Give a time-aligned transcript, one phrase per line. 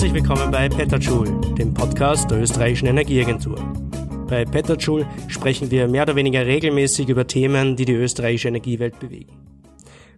[0.00, 1.26] Herzlich willkommen bei Petterschul,
[1.58, 3.56] dem Podcast der österreichischen Energieagentur.
[4.30, 9.36] Bei Petterschul sprechen wir mehr oder weniger regelmäßig über Themen, die die österreichische Energiewelt bewegen.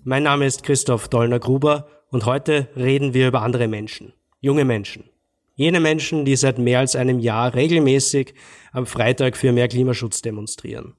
[0.04, 5.10] Mein Name ist Christoph Dollner-Gruber und heute reden wir über andere Menschen, junge Menschen.
[5.56, 8.34] Jene Menschen, die seit mehr als einem Jahr regelmäßig
[8.70, 10.94] am Freitag für mehr Klimaschutz demonstrieren.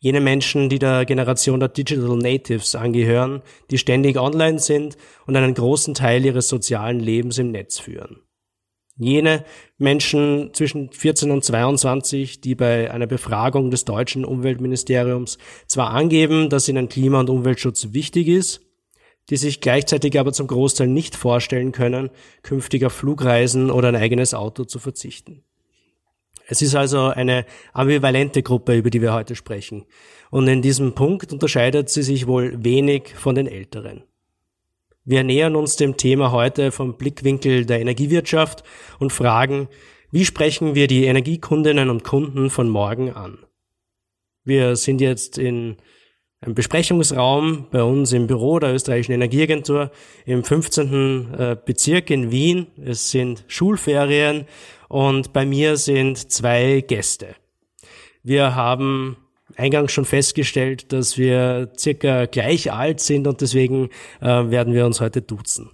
[0.00, 5.54] Jene Menschen, die der Generation der Digital Natives angehören, die ständig online sind und einen
[5.54, 8.20] großen Teil ihres sozialen Lebens im Netz führen.
[8.96, 9.44] Jene
[9.76, 16.68] Menschen zwischen 14 und 22, die bei einer Befragung des deutschen Umweltministeriums zwar angeben, dass
[16.68, 18.60] ihnen Klima- und Umweltschutz wichtig ist,
[19.30, 22.10] die sich gleichzeitig aber zum Großteil nicht vorstellen können,
[22.42, 25.44] künftig auf Flugreisen oder ein eigenes Auto zu verzichten.
[26.50, 27.44] Es ist also eine
[27.74, 29.84] ambivalente Gruppe, über die wir heute sprechen.
[30.30, 34.02] Und in diesem Punkt unterscheidet sie sich wohl wenig von den Älteren.
[35.04, 38.62] Wir nähern uns dem Thema heute vom Blickwinkel der Energiewirtschaft
[38.98, 39.68] und fragen,
[40.10, 43.38] wie sprechen wir die Energiekundinnen und Kunden von morgen an?
[44.42, 45.76] Wir sind jetzt in
[46.40, 49.90] einem Besprechungsraum bei uns im Büro der österreichischen Energieagentur
[50.24, 51.34] im 15.
[51.34, 52.68] Äh, Bezirk in Wien.
[52.82, 54.46] Es sind Schulferien
[54.88, 57.36] und bei mir sind zwei Gäste.
[58.22, 59.16] Wir haben
[59.56, 65.00] eingangs schon festgestellt, dass wir circa gleich alt sind und deswegen äh, werden wir uns
[65.00, 65.70] heute duzen.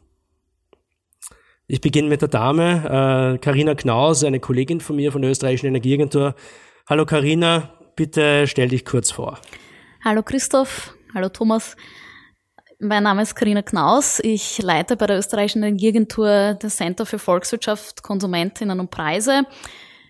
[1.67, 5.67] Ich beginne mit der Dame, Karina äh, Knaus, eine Kollegin von mir von der österreichischen
[5.67, 6.35] Energieagentur.
[6.87, 9.39] Hallo Karina, bitte stell dich kurz vor.
[10.05, 11.77] Hallo Christoph, hallo Thomas.
[12.81, 14.21] Mein Name ist Karina Knaus.
[14.21, 19.43] Ich leite bei der österreichischen Energieagentur das Center für Volkswirtschaft, Konsumentinnen und Preise.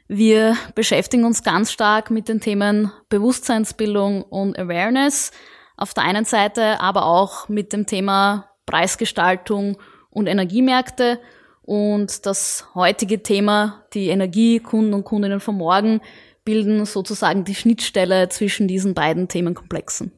[0.08, 5.30] Wir beschäftigen uns ganz stark mit den Themen Bewusstseinsbildung und Awareness
[5.76, 9.76] auf der einen Seite, aber auch mit dem Thema Preisgestaltung
[10.10, 11.20] und Energiemärkte.
[11.62, 16.00] Und das heutige Thema, die Energiekunden und Kundinnen von morgen,
[16.44, 20.12] bilden sozusagen die Schnittstelle zwischen diesen beiden Themenkomplexen.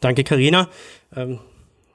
[0.00, 0.68] Danke, Karina.
[1.14, 1.38] Ähm,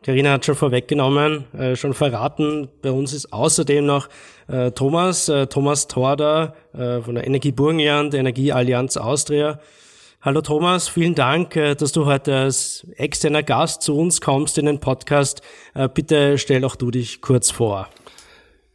[0.04, 2.68] Karina hat schon vorweggenommen, äh, schon verraten.
[2.82, 4.10] Bei uns ist außerdem noch
[4.50, 9.60] äh, Thomas, äh, Thomas Torda äh, von der Energie Burgenland, Energieallianz Austria.
[10.22, 14.66] Hallo Thomas, vielen Dank, äh, dass du heute als externer Gast zu uns kommst in
[14.66, 15.42] den Podcast.
[15.74, 17.88] Äh, bitte stell auch du dich kurz vor.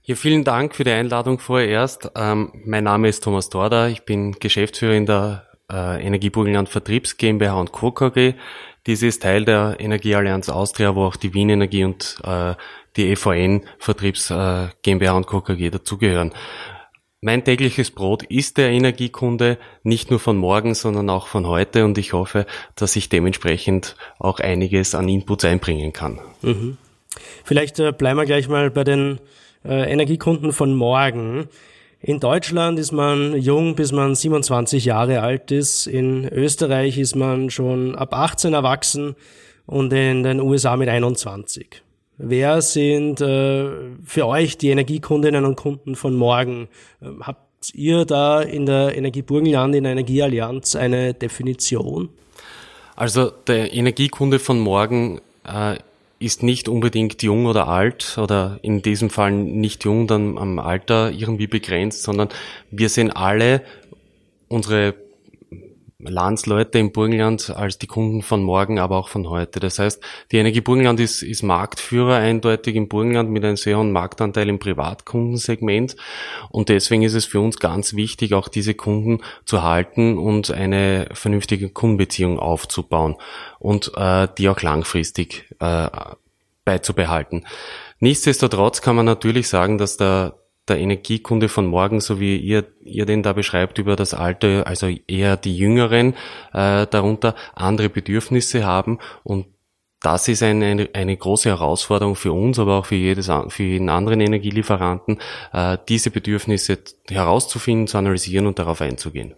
[0.05, 2.11] Ja, vielen Dank für die Einladung vorerst.
[2.17, 7.19] Ähm, mein Name ist Thomas Torda, ich bin Geschäftsführer in der äh, Energie Burgenland Vertriebs
[7.19, 7.93] GmbH und Co.
[7.93, 8.33] KG.
[8.89, 12.55] Dies ist Teil der Energieallianz Austria, wo auch die Wien Energie und äh,
[12.97, 15.43] die EVN Vertriebs äh, GmbH und Co.
[15.43, 16.33] KG dazugehören.
[17.21, 21.99] Mein tägliches Brot ist der Energiekunde, nicht nur von morgen, sondern auch von heute und
[21.99, 26.21] ich hoffe, dass ich dementsprechend auch einiges an Inputs einbringen kann.
[26.41, 26.79] Mhm.
[27.45, 29.21] Vielleicht äh, bleiben wir gleich mal bei den
[29.67, 31.51] äh, Energiekunden von morgen.
[32.01, 35.89] In Deutschland ist man jung, bis man 27 Jahre alt ist.
[35.89, 39.17] In Österreich ist man schon ab 18 erwachsen
[39.67, 41.83] und in den USA mit 21.
[42.17, 43.69] Wer sind äh,
[44.05, 46.69] für euch die Energiekundinnen und Kunden von morgen?
[47.03, 52.11] Ähm, habt ihr da in der Energieburgenland, in der Energieallianz eine Definition?
[52.95, 55.77] Also der Energiekunde von morgen äh,
[56.19, 61.11] ist nicht unbedingt jung oder alt oder in diesem Fall nicht jung, dann am Alter
[61.13, 62.29] irgendwie begrenzt, sondern
[62.71, 63.63] wir sehen alle
[64.49, 64.95] unsere
[66.01, 69.59] Landsleute im Burgenland als die Kunden von morgen, aber auch von heute.
[69.59, 70.01] Das heißt,
[70.31, 74.61] die Energie Burgenland ist, ist Marktführer eindeutig im Burgenland mit einem sehr hohen Marktanteil im
[74.61, 75.97] Privatkundensegment.
[76.51, 81.09] Und deswegen ist es für uns ganz wichtig, auch diese Kunden zu halten und eine
[81.15, 83.17] vernünftige Kundenbeziehung aufzubauen
[83.59, 85.89] und äh, die auch langfristig äh,
[86.65, 87.45] beizubehalten.
[87.99, 90.35] Nichtsdestotrotz kann man natürlich sagen, dass der
[90.69, 94.89] der Energiekunde von morgen, so wie ihr, ihr den da beschreibt, über das Alter, also
[95.07, 96.15] eher die Jüngeren
[96.53, 99.47] äh, darunter andere Bedürfnisse haben und
[100.01, 104.21] das ist eine, eine, große Herausforderung für uns, aber auch für, jedes, für jeden anderen
[104.21, 105.19] Energielieferanten,
[105.53, 106.79] äh, diese Bedürfnisse
[107.09, 109.35] herauszufinden, zu analysieren und darauf einzugehen.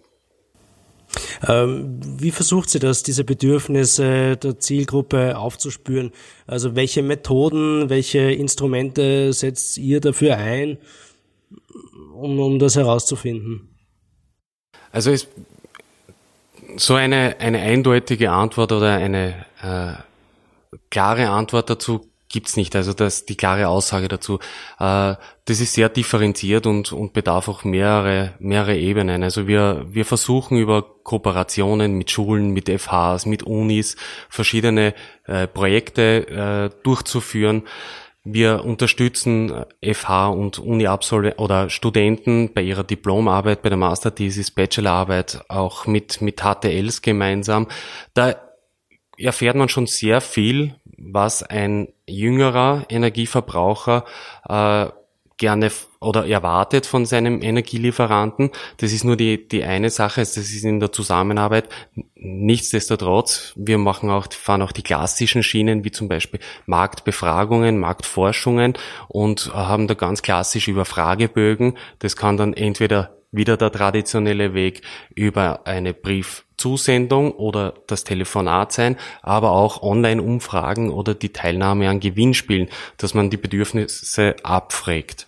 [1.47, 6.11] Ähm, wie versucht sie das, diese Bedürfnisse der Zielgruppe aufzuspüren?
[6.47, 10.77] Also welche Methoden, welche Instrumente setzt ihr dafür ein?
[12.13, 13.75] Um, um das herauszufinden?
[14.91, 15.29] Also ist
[16.77, 19.93] so eine, eine eindeutige Antwort oder eine äh,
[20.89, 22.75] klare Antwort dazu gibt's nicht.
[22.75, 24.39] Also das, die klare Aussage dazu.
[24.79, 25.15] Äh,
[25.45, 29.23] das ist sehr differenziert und, und bedarf auch mehrere, mehrere Ebenen.
[29.23, 33.97] Also wir, wir versuchen über Kooperationen mit Schulen, mit FHs, mit Unis
[34.29, 34.93] verschiedene
[35.25, 37.63] äh, Projekte äh, durchzuführen
[38.23, 45.87] Wir unterstützen FH und Uni-Absolventen oder Studenten bei ihrer Diplomarbeit, bei der Masterthesis, Bachelorarbeit, auch
[45.87, 47.67] mit, mit HTLs gemeinsam.
[48.13, 48.35] Da
[49.17, 54.05] erfährt man schon sehr viel, was ein jüngerer Energieverbraucher
[54.47, 55.00] äh,
[55.41, 58.51] gerne oder erwartet von seinem Energielieferanten.
[58.77, 61.67] Das ist nur die, die eine Sache, das ist in der Zusammenarbeit.
[62.15, 68.73] Nichtsdestotrotz, wir machen auch, fahren auch die klassischen Schienen, wie zum Beispiel Marktbefragungen, Marktforschungen
[69.07, 71.77] und haben da ganz klassisch über Fragebögen.
[71.99, 74.81] Das kann dann entweder wieder der traditionelle Weg
[75.15, 82.67] über eine Briefzusendung oder das Telefonat sein, aber auch Online-Umfragen oder die Teilnahme an Gewinnspielen,
[82.97, 85.27] dass man die Bedürfnisse abfragt.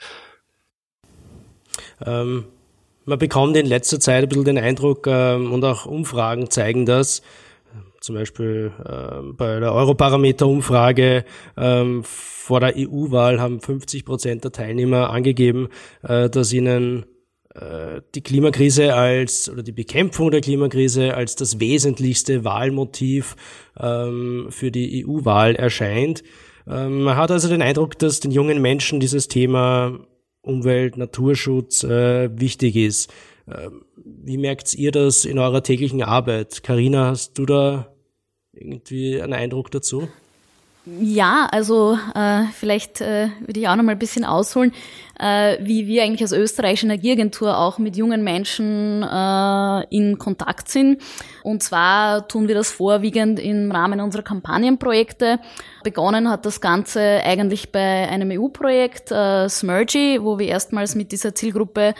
[2.06, 2.46] Ähm,
[3.06, 7.22] man bekommt in letzter Zeit ein bisschen den Eindruck, ähm, und auch Umfragen zeigen das,
[8.04, 11.24] zum Beispiel äh, bei der Europarameter-Umfrage
[11.56, 15.70] ähm, vor der EU-Wahl haben 50 Prozent der Teilnehmer angegeben,
[16.02, 17.06] äh, dass ihnen
[18.16, 23.36] die Klimakrise als oder die Bekämpfung der Klimakrise als das wesentlichste Wahlmotiv
[23.80, 26.24] ähm, für die EU-Wahl erscheint.
[26.68, 30.00] Ähm, man hat also den Eindruck, dass den jungen Menschen dieses Thema
[30.42, 33.14] Umwelt, Naturschutz äh, wichtig ist.
[33.48, 36.64] Ähm, wie merkt ihr das in eurer täglichen Arbeit?
[36.64, 37.94] Karina, hast du da
[38.52, 40.08] irgendwie einen Eindruck dazu?
[40.86, 44.74] Ja, also äh, vielleicht äh, würde ich auch noch mal ein bisschen ausholen,
[45.18, 51.02] äh, wie wir eigentlich als österreichische Energieagentur auch mit jungen Menschen äh, in Kontakt sind.
[51.42, 55.40] Und zwar tun wir das vorwiegend im Rahmen unserer Kampagnenprojekte.
[55.86, 61.34] Begonnen hat das Ganze eigentlich bei einem EU-Projekt, äh, Smergy, wo wir erstmals mit dieser
[61.34, 61.94] Zielgruppe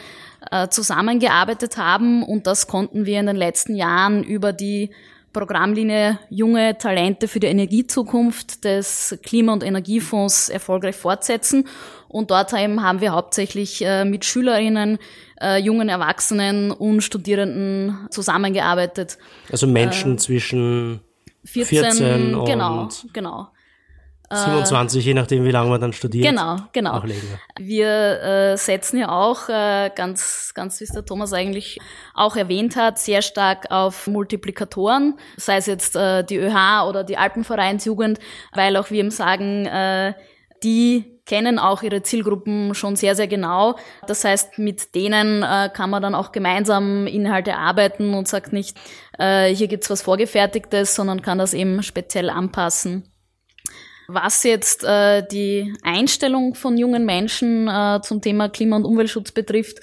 [0.50, 2.22] äh, zusammengearbeitet haben.
[2.22, 4.90] Und das konnten wir in den letzten Jahren über die
[5.34, 11.68] Programmlinie Junge Talente für die Energiezukunft des Klima- und Energiefonds erfolgreich fortsetzen.
[12.08, 14.98] Und dort haben wir hauptsächlich äh, mit Schülerinnen,
[15.42, 19.18] äh, jungen Erwachsenen und Studierenden zusammengearbeitet.
[19.50, 21.00] Also Menschen äh, zwischen
[21.44, 23.48] 14, 14 und genau, genau.
[24.34, 26.26] 27, äh, je nachdem, wie lange man dann studiert.
[26.26, 27.02] Genau, genau.
[27.58, 31.78] Wir äh, setzen ja auch, äh, ganz, ganz wie es der Thomas eigentlich
[32.14, 37.16] auch erwähnt hat, sehr stark auf Multiplikatoren, sei es jetzt äh, die ÖH oder die
[37.16, 38.18] Alpenvereinsjugend,
[38.52, 40.14] weil auch wir ihm sagen, äh,
[40.62, 43.76] die kennen auch ihre Zielgruppen schon sehr, sehr genau.
[44.06, 48.76] Das heißt, mit denen äh, kann man dann auch gemeinsam Inhalte arbeiten und sagt nicht,
[49.18, 53.08] äh, hier gibt's was Vorgefertigtes, sondern kann das eben speziell anpassen.
[54.06, 59.80] Was jetzt äh, die Einstellung von jungen Menschen äh, zum Thema Klima- und Umweltschutz betrifft,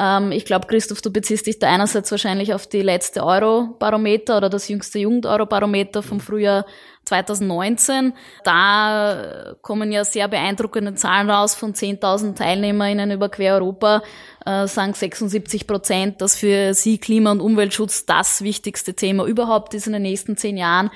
[0.00, 4.48] ähm, ich glaube, Christoph, du beziehst dich da einerseits wahrscheinlich auf die letzte Eurobarometer oder
[4.48, 6.64] das jüngste Jugend-Eurobarometer vom Frühjahr
[7.04, 8.14] 2019.
[8.44, 14.02] Da kommen ja sehr beeindruckende Zahlen raus von 10.000 TeilnehmerInnen über quer Europa,
[14.46, 19.86] äh, sagen 76 Prozent, dass für sie Klima- und Umweltschutz das wichtigste Thema überhaupt ist
[19.86, 20.90] in den nächsten zehn Jahren.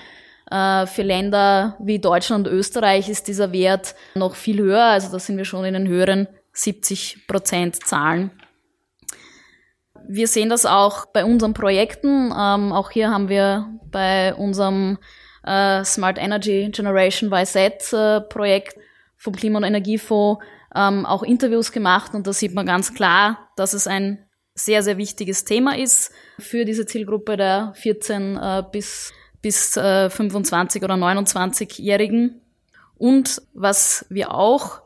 [0.50, 4.84] Äh, für Länder wie Deutschland und Österreich ist dieser Wert noch viel höher.
[4.84, 8.30] Also da sind wir schon in den höheren 70 Prozent Zahlen.
[10.06, 12.32] Wir sehen das auch bei unseren Projekten.
[12.36, 14.98] Ähm, auch hier haben wir bei unserem
[15.44, 18.76] äh, Smart Energy Generation YZ äh, Projekt
[19.16, 23.72] vom Klima- und Energiefonds ähm, auch Interviews gemacht und da sieht man ganz klar, dass
[23.72, 29.12] es ein sehr, sehr wichtiges Thema ist für diese Zielgruppe der 14 äh, bis
[29.44, 32.40] bis äh, 25 oder 29-Jährigen.
[32.96, 34.80] Und was wir auch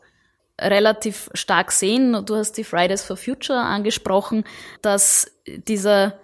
[0.61, 4.43] relativ stark sehen, du hast die Fridays for Future angesprochen,
[4.83, 6.19] dass dieser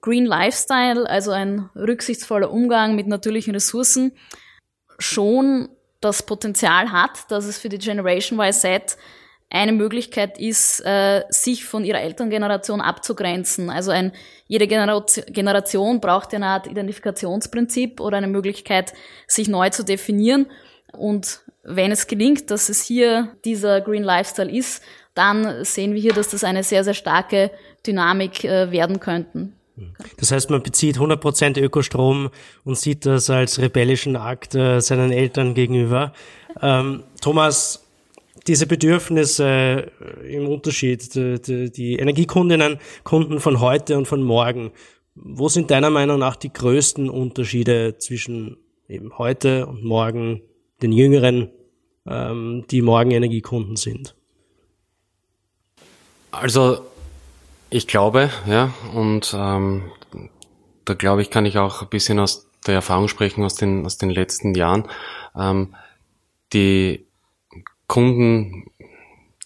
[0.00, 4.12] Green Lifestyle, also ein rücksichtsvoller Umgang mit natürlichen Ressourcen,
[4.98, 5.68] schon
[6.00, 8.96] das Potenzial hat, dass es für die Generation YZ
[9.50, 13.70] eine Möglichkeit ist, äh, sich von ihrer Elterngeneration abzugrenzen.
[13.70, 14.12] Also ein,
[14.46, 18.92] jede Generation braucht eine Art Identifikationsprinzip oder eine Möglichkeit,
[19.26, 20.46] sich neu zu definieren.
[20.92, 24.82] Und wenn es gelingt, dass es hier dieser Green Lifestyle ist,
[25.14, 27.50] dann sehen wir hier, dass das eine sehr, sehr starke
[27.86, 29.54] Dynamik äh, werden könnten.
[30.18, 32.30] Das heißt, man bezieht 100% Ökostrom
[32.64, 36.12] und sieht das als rebellischen Akt äh, seinen Eltern gegenüber.
[36.60, 37.87] Ähm, Thomas,
[38.48, 44.72] diese Bedürfnisse äh, im Unterschied, die, die, Energiekundinnen, Kunden von heute und von morgen,
[45.14, 48.56] wo sind deiner Meinung nach die größten Unterschiede zwischen
[48.88, 50.42] eben heute und morgen,
[50.80, 51.50] den Jüngeren,
[52.06, 54.14] ähm, die morgen Energiekunden sind?
[56.30, 56.80] Also
[57.70, 59.90] ich glaube, ja, und ähm,
[60.84, 63.98] da glaube ich, kann ich auch ein bisschen aus der Erfahrung sprechen aus den, aus
[63.98, 64.88] den letzten Jahren.
[65.36, 65.74] Ähm,
[66.52, 67.07] die
[67.88, 68.66] Kunden,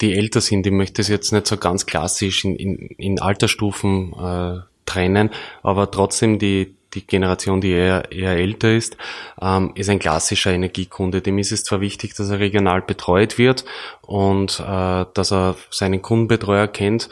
[0.01, 4.13] die älter sind, ich möchte es jetzt nicht so ganz klassisch in, in, in Altersstufen
[4.13, 5.31] äh, trennen,
[5.63, 8.97] aber trotzdem die, die Generation, die eher, eher älter ist,
[9.41, 11.23] ähm, ist ein klassischer Energiekunde.
[11.23, 13.65] Dem ist es zwar wichtig, dass er regional betreut wird
[14.03, 17.09] und äh, dass er seinen Kundenbetreuer kennt.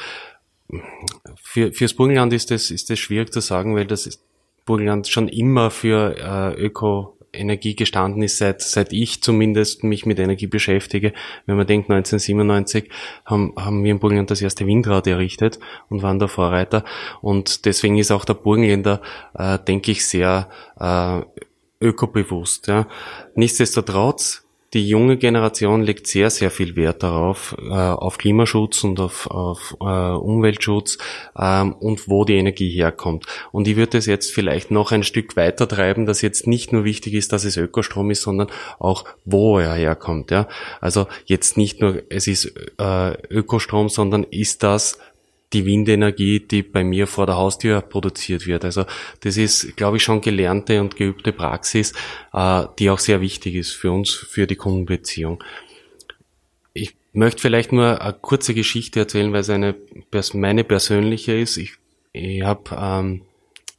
[1.41, 4.21] Für, fürs Burgenland ist das, ist das schwierig zu sagen, weil das
[4.67, 10.19] Burgenland schon immer für äh, Öko Energie gestanden ist, seit, seit ich zumindest mich mit
[10.19, 11.13] Energie beschäftige.
[11.47, 12.91] Wenn man denkt, 1997
[13.25, 15.59] haben, haben wir in Burgenland das erste Windrad errichtet
[15.89, 16.85] und waren der Vorreiter.
[17.21, 19.01] Und deswegen ist auch der Burgenländer,
[19.35, 21.21] äh, denke ich, sehr äh,
[21.81, 22.67] ökobewusst.
[22.67, 22.87] Ja.
[23.35, 29.27] Nichtsdestotrotz die junge Generation legt sehr, sehr viel Wert darauf, äh, auf Klimaschutz und auf,
[29.29, 30.99] auf äh, Umweltschutz
[31.37, 33.27] ähm, und wo die Energie herkommt.
[33.51, 36.85] Und ich würde es jetzt vielleicht noch ein Stück weiter treiben, dass jetzt nicht nur
[36.85, 38.49] wichtig ist, dass es Ökostrom ist, sondern
[38.79, 40.31] auch, wo er herkommt.
[40.31, 40.47] Ja?
[40.81, 44.99] Also jetzt nicht nur, es ist äh, Ökostrom, sondern ist das
[45.53, 48.65] die Windenergie, die bei mir vor der Haustür produziert wird.
[48.65, 48.85] Also
[49.21, 51.93] das ist, glaube ich, schon gelernte und geübte Praxis,
[52.33, 55.43] äh, die auch sehr wichtig ist für uns, für die Kundenbeziehung.
[56.73, 59.75] Ich möchte vielleicht nur eine kurze Geschichte erzählen, weil es eine
[60.35, 61.57] meine persönliche ist.
[61.57, 61.75] Ich,
[62.13, 63.23] ich habe ähm,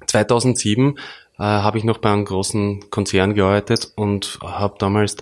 [0.08, 0.98] 2007
[1.40, 5.18] äh, habe ich noch bei einem großen Konzern gearbeitet und habe damals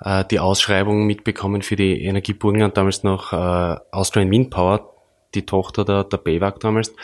[0.00, 4.91] äh, die Ausschreibung mitbekommen für die Energieburgenland, damals noch äh, Austrian Wind Power
[5.34, 6.94] die Tochter der, der BEWAG damals.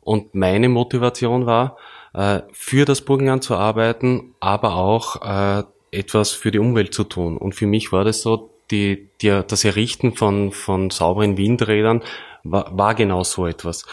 [0.00, 1.76] Und meine Motivation war,
[2.14, 7.36] äh, für das Burgenland zu arbeiten, aber auch äh, etwas für die Umwelt zu tun.
[7.36, 12.02] Und für mich war das so, die, die, das Errichten von, von sauberen Windrädern
[12.42, 13.84] war, war genau so etwas.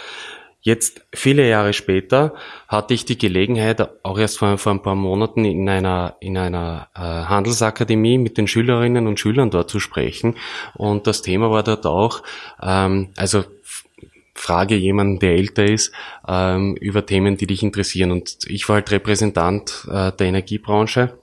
[0.62, 2.34] Jetzt, viele Jahre später,
[2.68, 6.90] hatte ich die Gelegenheit, auch erst vor, vor ein paar Monaten in einer, in einer
[6.96, 10.36] äh, Handelsakademie mit den Schülerinnen und Schülern dort zu sprechen.
[10.76, 12.24] Und das Thema war dort auch,
[12.62, 13.46] ähm, also
[14.40, 15.92] frage jemanden, der älter ist,
[16.28, 18.12] ähm, über Themen, die dich interessieren.
[18.12, 21.18] Und ich war halt Repräsentant äh, der Energiebranche.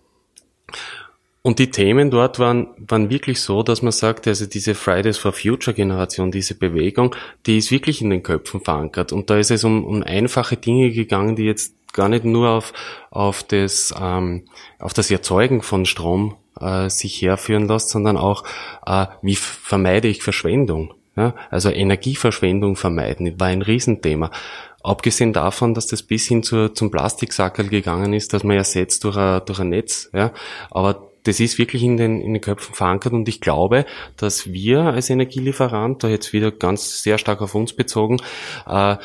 [1.41, 5.33] Und die Themen dort waren, waren wirklich so, dass man sagt, also diese Fridays for
[5.33, 7.15] Future Generation, diese Bewegung,
[7.47, 9.13] die ist wirklich in den Köpfen verankert.
[9.13, 12.73] Und da ist es um, um einfache Dinge gegangen, die jetzt gar nicht nur auf,
[13.11, 14.45] auf, das, ähm,
[14.79, 18.45] auf das Erzeugen von Strom äh, sich herführen lässt, sondern auch,
[18.85, 20.93] äh, wie vermeide ich Verschwendung.
[21.17, 24.31] Ja, also Energieverschwendung vermeiden war ein Riesenthema.
[24.83, 29.17] Abgesehen davon, dass das bis hin zu, zum Plastiksackerl gegangen ist, dass man ersetzt durch
[29.17, 30.11] ein, durch ein Netz.
[30.13, 30.33] Ja.
[30.71, 33.85] Aber das ist wirklich in den, in den Köpfen verankert und ich glaube,
[34.17, 38.19] dass wir als Energielieferant, da jetzt wieder ganz sehr stark auf uns bezogen,
[38.67, 38.97] äh,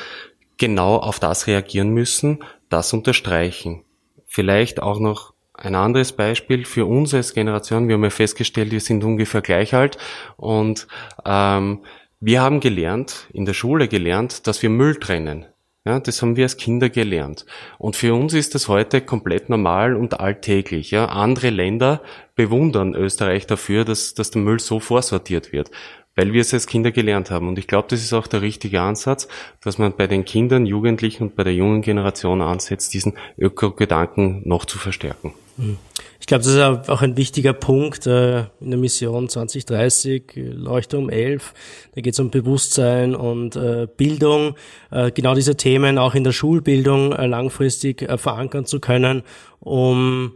[0.58, 3.84] genau auf das reagieren müssen, das unterstreichen.
[4.28, 7.88] Vielleicht auch noch ein anderes Beispiel für uns als Generation.
[7.88, 9.98] Wir haben ja festgestellt, wir sind ungefähr gleich alt
[10.38, 10.88] und
[11.26, 11.80] ähm,
[12.22, 15.48] wir haben gelernt, in der Schule gelernt, dass wir Müll trennen.
[15.84, 17.48] Ja, das haben wir als Kinder gelernt.
[17.80, 20.92] Und für uns ist das heute komplett normal und alltäglich.
[20.92, 21.06] Ja.
[21.08, 22.04] Andere Länder
[22.36, 25.72] bewundern Österreich dafür, dass, dass der Müll so vorsortiert wird,
[26.16, 27.48] weil wir es als Kinder gelernt haben.
[27.48, 29.28] Und ich glaube, das ist auch der richtige Ansatz,
[29.60, 34.66] dass man bei den Kindern, Jugendlichen und bei der jungen Generation ansetzt, diesen Öko-Gedanken noch
[34.66, 35.34] zu verstärken.
[35.58, 35.80] Mhm.
[36.22, 41.54] Ich glaube, das ist auch ein wichtiger Punkt äh, in der Mission 2030, Leuchtturm 11.
[41.96, 44.56] Da geht es um Bewusstsein und äh, Bildung,
[44.92, 49.24] äh, genau diese Themen auch in der Schulbildung langfristig verankern zu können,
[49.60, 50.34] um,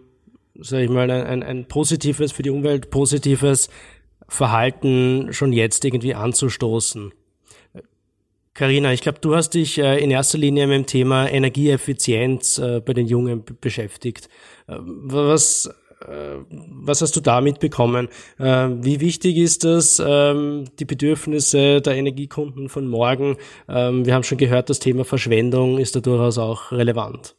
[0.55, 3.69] sage ich mal, ein, ein positives, für die Umwelt positives
[4.27, 7.13] Verhalten schon jetzt irgendwie anzustoßen.
[8.55, 13.05] Carina, ich glaube, du hast dich in erster Linie mit dem Thema Energieeffizienz bei den
[13.05, 14.29] Jungen beschäftigt.
[14.67, 15.69] Was,
[16.01, 18.09] äh, was hast du da mitbekommen?
[18.39, 23.37] Äh, wie wichtig ist das, ähm, die Bedürfnisse der Energiekunden von morgen?
[23.69, 27.35] Ähm, wir haben schon gehört, das Thema Verschwendung ist da durchaus auch relevant.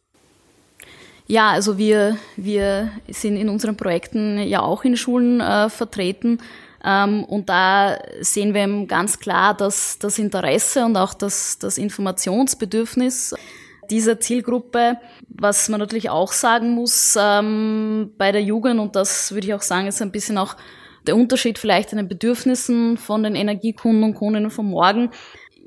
[1.27, 6.39] Ja, also wir, wir sind in unseren Projekten ja auch in Schulen äh, vertreten.
[6.85, 13.35] Ähm, und da sehen wir ganz klar, dass das Interesse und auch das, das Informationsbedürfnis
[13.89, 14.97] dieser Zielgruppe.
[15.29, 19.61] Was man natürlich auch sagen muss ähm, bei der Jugend, und das würde ich auch
[19.61, 20.55] sagen, ist ein bisschen auch
[21.05, 25.11] der Unterschied vielleicht in den Bedürfnissen von den Energiekunden und Kundinnen von morgen,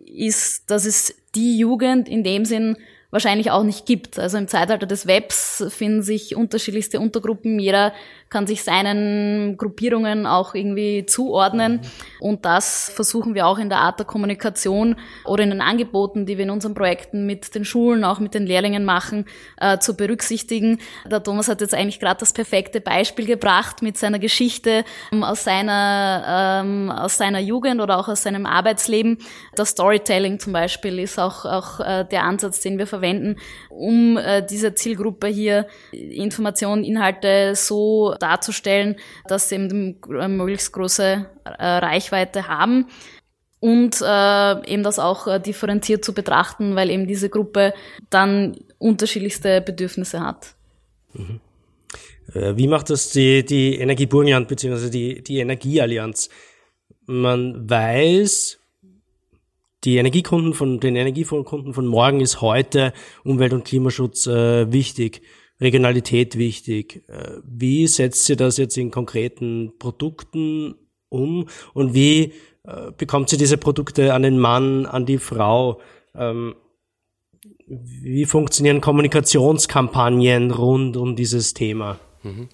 [0.07, 2.77] ist, dass es die Jugend in dem Sinn
[3.11, 4.19] wahrscheinlich auch nicht gibt.
[4.19, 7.59] Also im Zeitalter des Webs finden sich unterschiedlichste Untergruppen.
[7.59, 7.93] Jeder
[8.31, 11.81] kann sich seinen Gruppierungen auch irgendwie zuordnen.
[12.21, 14.95] Und das versuchen wir auch in der Art der Kommunikation
[15.25, 18.47] oder in den Angeboten, die wir in unseren Projekten mit den Schulen, auch mit den
[18.47, 19.25] Lehrlingen machen,
[19.61, 20.79] äh, zu berücksichtigen.
[21.11, 25.43] Der Thomas hat jetzt eigentlich gerade das perfekte Beispiel gebracht mit seiner Geschichte ähm, aus
[25.43, 29.19] seiner, ähm, aus seiner Jugend oder auch aus seinem Arbeitsleben.
[29.57, 34.47] Das Storytelling zum Beispiel ist auch, auch äh, der Ansatz, den wir verwenden, um äh,
[34.47, 38.97] dieser Zielgruppe hier Informationen, Inhalte so darzustellen,
[39.27, 42.87] dass sie eben eine möglichst große äh, Reichweite haben
[43.61, 47.75] und äh, eben das auch äh, differenziert zu betrachten, weil eben diese Gruppe
[48.09, 50.55] dann unterschiedlichste Bedürfnisse hat.
[51.13, 51.41] Mhm.
[52.35, 54.91] Äh, wie macht das die, die Energieburgenland bzw.
[54.91, 56.31] Die, die Energieallianz?
[57.07, 58.59] Man weiß,
[59.85, 62.93] die Energiekunden von den Energiekunden von morgen ist heute
[63.25, 65.23] Umwelt- und Klimaschutz äh, wichtig.
[65.61, 67.03] Regionalität wichtig.
[67.09, 70.75] Äh, wie setzt sie das jetzt in konkreten Produkten
[71.09, 72.33] um und wie
[72.65, 75.81] äh, bekommt sie diese Produkte an den Mann, an die Frau?
[76.15, 76.55] Ähm,
[77.67, 81.99] wie funktionieren Kommunikationskampagnen rund um dieses Thema?
[82.23, 82.49] Mhm.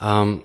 [0.00, 0.42] Ähm,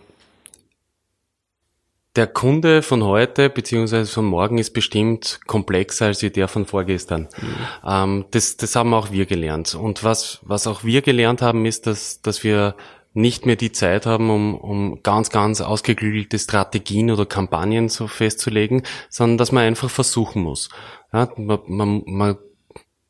[2.15, 7.27] der Kunde von heute beziehungsweise von morgen ist bestimmt komplexer als der von vorgestern.
[7.41, 7.55] Mhm.
[7.85, 9.73] Ähm, das, das haben auch wir gelernt.
[9.73, 12.75] Und was, was auch wir gelernt haben, ist, dass, dass wir
[13.13, 18.83] nicht mehr die Zeit haben, um, um ganz, ganz ausgeklügelte Strategien oder Kampagnen so festzulegen,
[19.09, 20.69] sondern dass man einfach versuchen muss.
[21.11, 22.37] Ja, man, man, man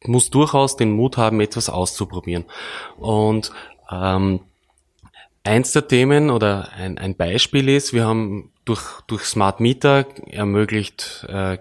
[0.05, 2.45] muss durchaus den Mut haben, etwas auszuprobieren.
[2.97, 3.51] Und
[3.89, 4.41] ähm,
[5.43, 11.25] eins der Themen oder ein, ein Beispiel ist, wir haben durch, durch Smart Meter ermöglicht,
[11.29, 11.57] äh,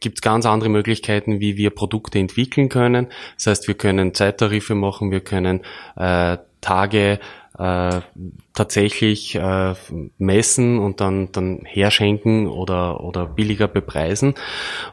[0.00, 3.08] gibt es ganz andere Möglichkeiten, wie wir Produkte entwickeln können.
[3.36, 5.62] Das heißt, wir können Zeittarife machen, wir können
[5.96, 7.18] äh, Tage
[7.58, 8.00] äh,
[8.54, 9.74] tatsächlich äh,
[10.18, 14.34] messen und dann, dann herschenken oder, oder billiger bepreisen.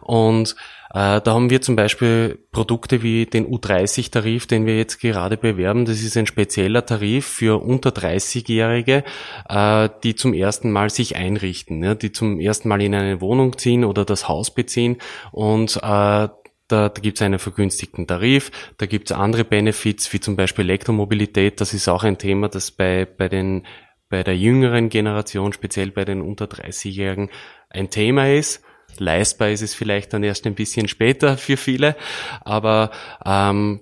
[0.01, 0.55] Und
[0.93, 5.85] äh, da haben wir zum Beispiel Produkte wie den U30-Tarif, den wir jetzt gerade bewerben.
[5.85, 9.03] Das ist ein spezieller Tarif für unter 30-Jährige,
[9.49, 13.83] äh, die zum ersten Mal sich einrichten, die zum ersten Mal in eine Wohnung ziehen
[13.83, 14.97] oder das Haus beziehen
[15.31, 16.29] und äh,
[16.73, 20.65] da, da gibt es einen vergünstigten Tarif, da gibt es andere Benefits, wie zum Beispiel
[20.65, 21.59] Elektromobilität.
[21.59, 23.65] Das ist auch ein Thema, das bei, bei, den,
[24.09, 27.29] bei der jüngeren Generation, speziell bei den unter 30-Jährigen,
[27.69, 28.63] ein Thema ist.
[28.99, 31.95] Leistbar ist es vielleicht dann erst ein bisschen später für viele,
[32.43, 32.91] aber
[33.25, 33.79] ähm,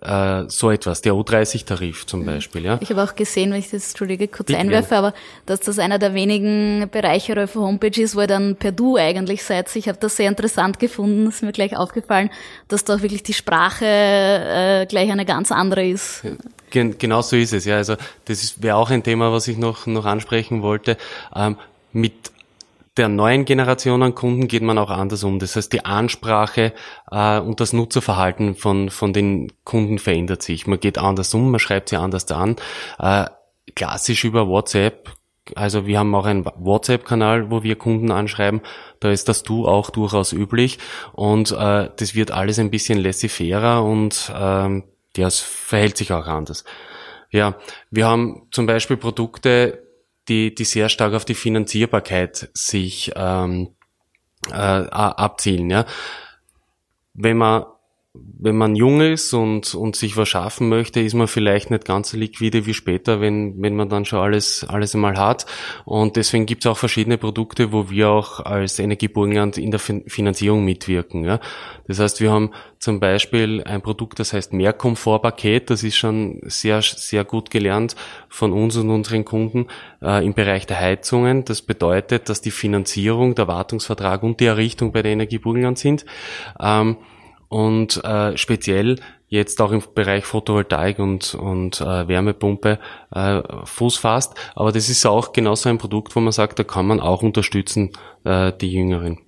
[0.00, 2.64] äh, so etwas, der U30-Tarif zum Beispiel.
[2.64, 2.78] Ja.
[2.80, 5.14] Ich habe auch gesehen, wenn ich das, Entschuldige, kurz Bitte, einwerfe, aber
[5.46, 9.42] dass das einer der wenigen Bereiche eurer Homepage ist, wo ihr dann per Du eigentlich
[9.42, 9.74] seid.
[9.74, 12.30] Ich habe das sehr interessant gefunden, ist mir gleich aufgefallen,
[12.68, 16.22] dass da wirklich die Sprache äh, gleich eine ganz andere ist.
[16.70, 17.76] Gen genau so ist es, ja.
[17.76, 17.96] Also
[18.26, 20.96] das wäre auch ein Thema, was ich noch, noch ansprechen wollte.
[21.34, 21.56] Ähm,
[21.92, 22.30] mit
[22.96, 25.38] der neuen Generation an Kunden geht man auch anders um.
[25.38, 26.72] Das heißt, die Ansprache
[27.10, 30.66] äh, und das Nutzerverhalten von, von den Kunden verändert sich.
[30.66, 32.56] Man geht anders um, man schreibt sie anders an.
[32.98, 33.26] Äh,
[33.74, 35.12] klassisch über WhatsApp.
[35.54, 38.60] Also wir haben auch einen WhatsApp-Kanal, wo wir Kunden anschreiben.
[38.98, 40.78] Da ist das Du auch durchaus üblich.
[41.12, 44.32] Und äh, das wird alles ein bisschen laissez-fairer und
[45.16, 46.64] ja, es verhält sich auch anders.
[47.30, 47.56] Ja,
[47.90, 49.82] wir haben zum Beispiel Produkte,
[50.30, 53.74] die, die sehr stark auf die Finanzierbarkeit sich ähm,
[54.48, 55.68] äh, abzielen.
[55.68, 55.84] Ja.
[57.12, 57.64] Wenn man
[58.12, 62.10] wenn man jung ist und, und sich was schaffen möchte, ist man vielleicht nicht ganz
[62.10, 65.46] so liquide wie später, wenn, wenn man dann schon alles, alles einmal hat.
[65.84, 70.64] Und deswegen gibt es auch verschiedene Produkte, wo wir auch als Energieburgenland in der Finanzierung
[70.64, 71.24] mitwirken.
[71.24, 71.38] Ja.
[71.86, 75.70] Das heißt, wir haben zum Beispiel ein Produkt, das heißt Mehrkomfortpaket.
[75.70, 77.94] Das ist schon sehr, sehr gut gelernt
[78.28, 79.68] von uns und unseren Kunden
[80.02, 81.44] äh, im Bereich der Heizungen.
[81.44, 86.04] Das bedeutet, dass die Finanzierung, der Wartungsvertrag und die Errichtung bei der Energieburgenland sind.
[86.58, 86.96] Ähm,
[87.50, 92.78] und äh, speziell jetzt auch im Bereich Photovoltaik und, und äh, Wärmepumpe
[93.10, 94.34] äh, Fuß fasst.
[94.54, 97.90] Aber das ist auch genauso ein Produkt, wo man sagt, da kann man auch unterstützen,
[98.24, 99.18] äh, die Jüngeren.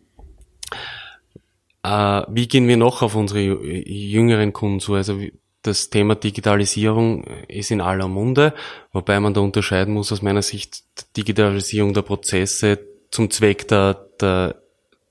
[1.82, 4.94] Äh, wie gehen wir noch auf unsere jüngeren Kunden zu?
[4.94, 5.18] Also
[5.62, 8.54] das Thema Digitalisierung ist in aller Munde,
[8.92, 10.84] wobei man da unterscheiden muss aus meiner Sicht
[11.16, 12.78] Digitalisierung der Prozesse
[13.10, 14.61] zum Zweck der, der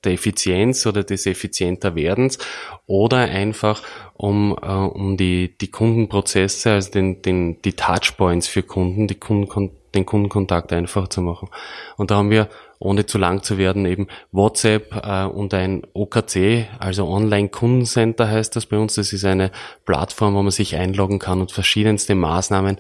[0.04, 2.38] der Effizienz oder des effizienter Werdens
[2.86, 3.82] oder einfach
[4.14, 9.72] um, äh, um die, die Kundenprozesse, also den, den, die Touchpoints für Kunden, die Kunden
[9.94, 11.50] den Kundenkontakt einfach zu machen.
[11.98, 16.68] Und da haben wir, ohne zu lang zu werden, eben WhatsApp äh, und ein OKC,
[16.80, 18.96] also Online Kundencenter heißt das bei uns.
[18.96, 19.52] Das ist eine
[19.86, 22.78] Plattform, wo man sich einloggen kann und verschiedenste Maßnahmen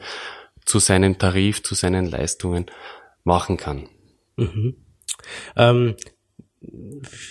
[0.66, 2.68] zu seinem Tarif, zu seinen Leistungen
[3.24, 3.90] machen kann.
[4.38, 4.76] Mhm.
[5.56, 5.96] Ähm,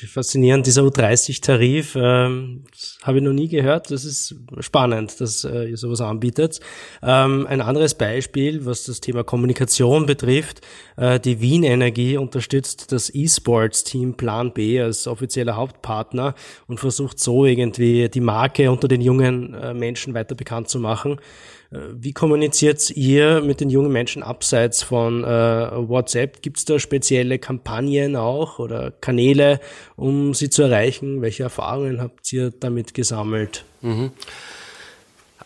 [0.08, 2.64] faszinierend, dieser U30-Tarif, ähm,
[3.02, 3.90] habe ich noch nie gehört.
[3.90, 6.60] Das ist spannend, dass äh, ihr sowas anbietet.
[7.02, 10.62] Ähm, ein anderes Beispiel, was das Thema Kommunikation betrifft,
[10.96, 16.34] äh, die Wien Energie unterstützt das E-Sports-Team Plan B als offizieller Hauptpartner
[16.66, 21.20] und versucht so irgendwie die Marke unter den jungen äh, Menschen weiter bekannt zu machen.
[21.70, 26.42] Wie kommuniziert ihr mit den jungen Menschen abseits von äh, WhatsApp?
[26.42, 29.60] Gibt es da spezielle Kampagnen auch oder Kanäle,
[29.94, 31.22] um sie zu erreichen?
[31.22, 33.64] Welche Erfahrungen habt ihr damit gesammelt?
[33.82, 34.10] Mhm.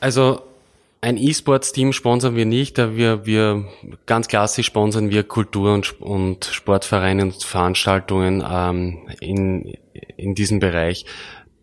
[0.00, 0.40] Also
[1.02, 3.66] ein E-Sports-Team sponsern wir nicht, da wir, wir
[4.06, 9.74] ganz klassisch sponsern wir Kultur- und, und Sportvereine und Veranstaltungen ähm, in,
[10.16, 11.04] in diesem Bereich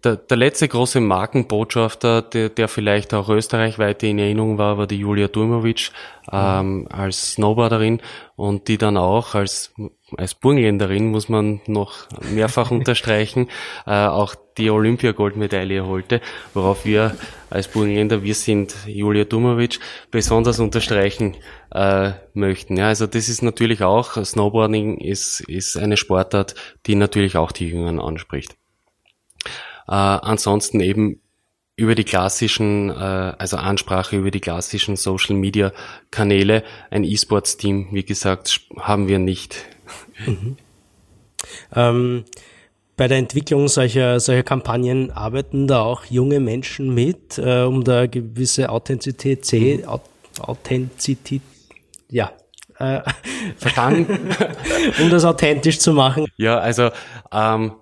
[0.03, 4.97] der, der letzte große Markenbotschafter, der, der vielleicht auch österreichweit in Erinnerung war, war die
[4.97, 5.91] Julia Durmovic
[6.31, 8.01] ähm, als Snowboarderin
[8.35, 9.73] und die dann auch als
[10.17, 13.49] als Burgenländerin muss man noch mehrfach unterstreichen,
[13.85, 16.21] äh, auch die Olympiagoldmedaille holte,
[16.53, 17.15] worauf wir
[17.49, 21.37] als Burgenländer, wir sind Julia Dumovic, besonders unterstreichen
[21.71, 22.77] äh, möchten.
[22.77, 27.67] Ja, also das ist natürlich auch, Snowboarding ist, ist eine Sportart, die natürlich auch die
[27.67, 28.55] Jüngeren anspricht.
[29.91, 31.19] Äh, ansonsten eben
[31.75, 32.93] über die klassischen, äh,
[33.37, 35.73] also Ansprache über die klassischen Social Media
[36.11, 36.63] Kanäle.
[36.91, 39.65] Ein E-Sports-Team, wie gesagt, haben wir nicht.
[40.25, 40.55] Mhm.
[41.75, 42.23] Ähm,
[42.95, 48.07] bei der Entwicklung solcher, solcher Kampagnen arbeiten da auch junge Menschen mit, äh, um da
[48.07, 49.99] gewisse Authentizität, mhm.
[50.39, 51.41] Authentizität,
[52.09, 52.31] ja,
[52.77, 53.01] äh,
[53.57, 54.29] verstanden,
[55.01, 56.27] um das authentisch zu machen.
[56.37, 56.91] Ja, also
[57.33, 57.73] ähm,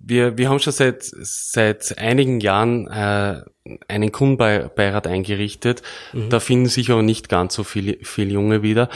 [0.00, 3.42] wir, wir haben schon seit, seit einigen Jahren äh,
[3.86, 5.82] einen Kundenbeirat eingerichtet.
[6.12, 6.30] Mhm.
[6.30, 8.88] Da finden sich aber nicht ganz so viele viel Junge wieder.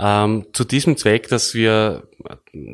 [0.00, 2.04] Ähm, zu diesem Zweck, dass wir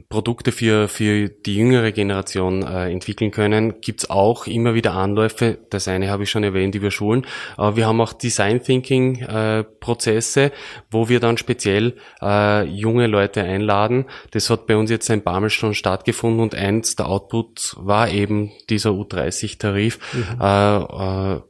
[0.08, 5.58] Produkte für, für die jüngere Generation äh, entwickeln können, gibt's auch immer wieder Anläufe.
[5.70, 9.64] Das eine habe ich schon erwähnt über Schulen, aber wir haben auch Design Thinking äh,
[9.64, 10.52] Prozesse,
[10.90, 14.06] wo wir dann speziell äh, junge Leute einladen.
[14.30, 18.08] Das hat bei uns jetzt ein paar Mal schon stattgefunden und eins der Outputs war
[18.10, 19.98] eben dieser U30-Tarif.
[20.12, 21.44] Mhm.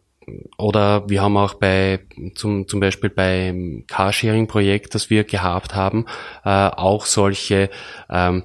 [0.56, 2.00] Oder wir haben auch bei
[2.34, 6.06] zum, zum Beispiel beim Carsharing-Projekt, das wir gehabt haben,
[6.44, 7.70] äh, auch solche
[8.08, 8.44] ähm,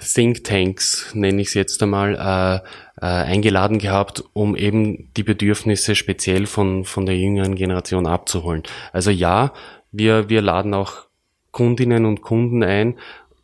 [0.00, 5.94] Think Tanks, nenne ich es jetzt einmal, äh, äh, eingeladen gehabt, um eben die Bedürfnisse
[5.94, 8.62] speziell von, von der jüngeren Generation abzuholen.
[8.92, 9.52] Also ja,
[9.92, 11.04] wir, wir laden auch
[11.50, 12.98] Kundinnen und Kunden ein,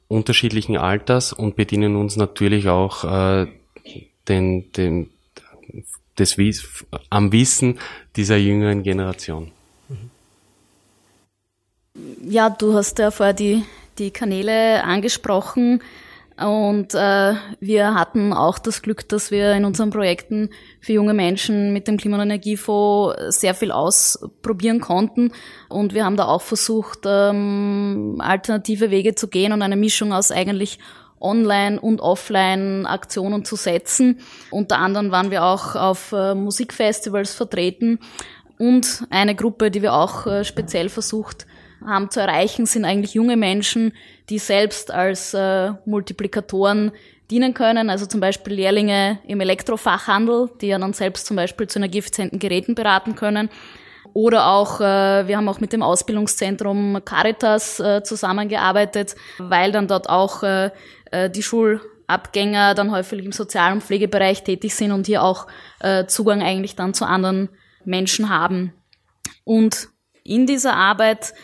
[0.08, 3.46] unterschiedlichen Alters und bedienen uns natürlich auch äh,
[4.28, 5.10] den, den,
[6.18, 6.36] des
[7.08, 7.78] am Wissen
[8.16, 9.52] dieser jüngeren Generation.
[12.22, 13.64] Ja, du hast ja vorher die,
[13.98, 15.82] die Kanäle angesprochen.
[16.40, 20.48] Und äh, wir hatten auch das Glück, dass wir in unseren Projekten
[20.80, 25.32] für junge Menschen mit dem Klima- und Energiefonds sehr viel ausprobieren konnten.
[25.68, 30.32] Und wir haben da auch versucht, ähm, alternative Wege zu gehen und eine Mischung aus
[30.32, 30.78] eigentlich
[31.20, 34.20] Online- und Offline-Aktionen zu setzen.
[34.50, 37.98] Unter anderem waren wir auch auf äh, Musikfestivals vertreten.
[38.58, 41.46] Und eine Gruppe, die wir auch äh, speziell versucht
[41.84, 43.92] haben zu erreichen, sind eigentlich junge Menschen,
[44.28, 46.92] die selbst als äh, Multiplikatoren
[47.30, 47.90] dienen können.
[47.90, 52.74] Also zum Beispiel Lehrlinge im Elektrofachhandel, die ja dann selbst zum Beispiel zu energieeffizienten Geräten
[52.74, 53.48] beraten können.
[54.12, 60.08] Oder auch, äh, wir haben auch mit dem Ausbildungszentrum Caritas äh, zusammengearbeitet, weil dann dort
[60.08, 60.70] auch äh,
[61.10, 65.46] äh, die Schulabgänger dann häufig im Sozial- und Pflegebereich tätig sind und hier auch
[65.80, 67.48] äh, Zugang eigentlich dann zu anderen
[67.84, 68.72] Menschen haben.
[69.44, 69.88] Und
[70.24, 71.34] in dieser Arbeit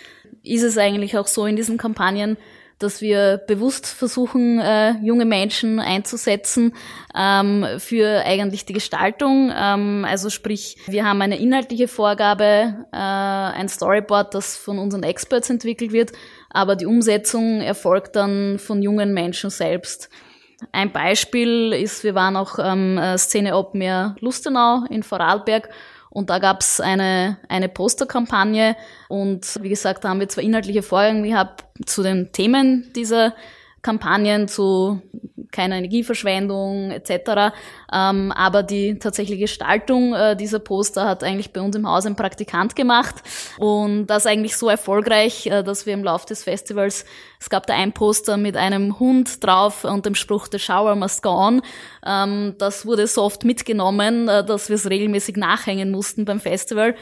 [0.42, 2.36] ist es eigentlich auch so in diesen Kampagnen,
[2.78, 6.74] dass wir bewusst versuchen, äh, junge Menschen einzusetzen
[7.14, 9.50] ähm, für eigentlich die Gestaltung.
[9.54, 15.48] Ähm, also sprich, wir haben eine inhaltliche Vorgabe, äh, ein Storyboard, das von unseren Experts
[15.48, 16.12] entwickelt wird,
[16.50, 20.10] aber die Umsetzung erfolgt dann von jungen Menschen selbst.
[20.72, 25.68] Ein Beispiel ist, wir waren auch ähm, Szene Open Air Lustenau in Vorarlberg
[26.16, 28.74] und da gab's eine, eine Posterkampagne
[29.10, 33.34] und wie gesagt, da haben wir zwar inhaltliche Vorgänge gehabt zu den Themen dieser
[33.82, 35.02] Kampagnen, zu
[35.52, 37.54] keiner Energieverschwendung etc.,
[37.92, 42.16] Ähm, aber die tatsächliche Gestaltung äh, dieser Poster hat eigentlich bei uns im Haus ein
[42.16, 43.16] Praktikant gemacht
[43.58, 47.04] und das eigentlich so erfolgreich, äh, dass wir im Laufe des Festivals
[47.38, 51.22] es gab da ein Poster mit einem Hund drauf und dem Spruch The Shower must
[51.22, 51.60] go on.
[52.04, 56.94] Ähm, das wurde so oft mitgenommen, äh, dass wir es regelmäßig nachhängen mussten beim Festival.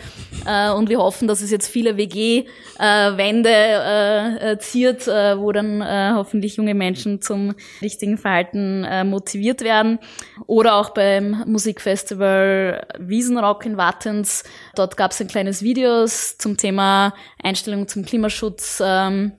[0.46, 5.84] Äh, und wir hoffen, dass es jetzt viele WG-Wände äh, äh, ziert, wo dann
[6.16, 9.98] hoffentlich junge Menschen zum richtigen Verhalten motiviert werden.
[10.46, 14.44] Oder auch beim Musikfestival Wiesenrock in Wattens.
[14.74, 18.82] Dort gab es ein kleines Video zum Thema Einstellung zum Klimaschutz.
[18.84, 19.32] Ähm,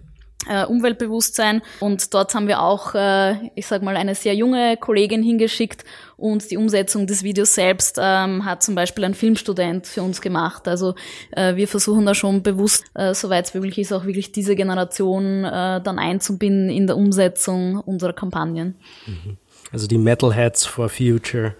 [0.48, 1.62] äh, Umweltbewusstsein.
[1.80, 5.84] Und dort haben wir auch, äh, ich sag mal, eine sehr junge Kollegin hingeschickt
[6.18, 10.68] und die Umsetzung des Videos selbst ähm, hat zum Beispiel ein Filmstudent für uns gemacht.
[10.68, 10.96] Also
[11.32, 15.44] äh, wir versuchen da schon bewusst, äh, soweit es möglich ist, auch wirklich diese Generation
[15.44, 18.76] äh, dann einzubinden in der Umsetzung unserer Kampagnen.
[19.06, 19.38] Mhm.
[19.72, 21.56] Also die Metalheads for Future.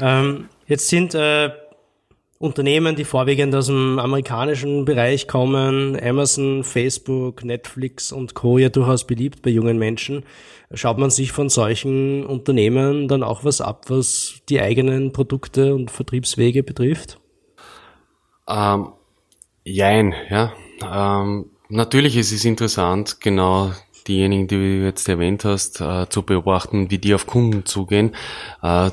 [0.00, 1.50] Ähm, jetzt sind äh,
[2.38, 8.56] Unternehmen, die vorwiegend aus dem amerikanischen Bereich kommen, Amazon, Facebook, Netflix und Co.
[8.56, 10.24] ja durchaus beliebt bei jungen Menschen.
[10.72, 15.90] Schaut man sich von solchen Unternehmen dann auch was ab, was die eigenen Produkte und
[15.90, 17.20] Vertriebswege betrifft?
[18.48, 18.92] Ähm,
[19.62, 20.54] jein, ja.
[20.82, 23.72] Ähm, natürlich ist es interessant, genau
[24.08, 28.14] diejenigen, die du jetzt erwähnt hast, äh, zu beobachten, wie die auf Kunden zugehen.
[28.62, 28.90] Äh,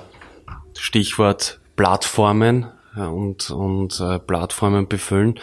[0.78, 2.68] Stichwort Plattformen,
[3.06, 5.40] und, und äh, Plattformen befüllen.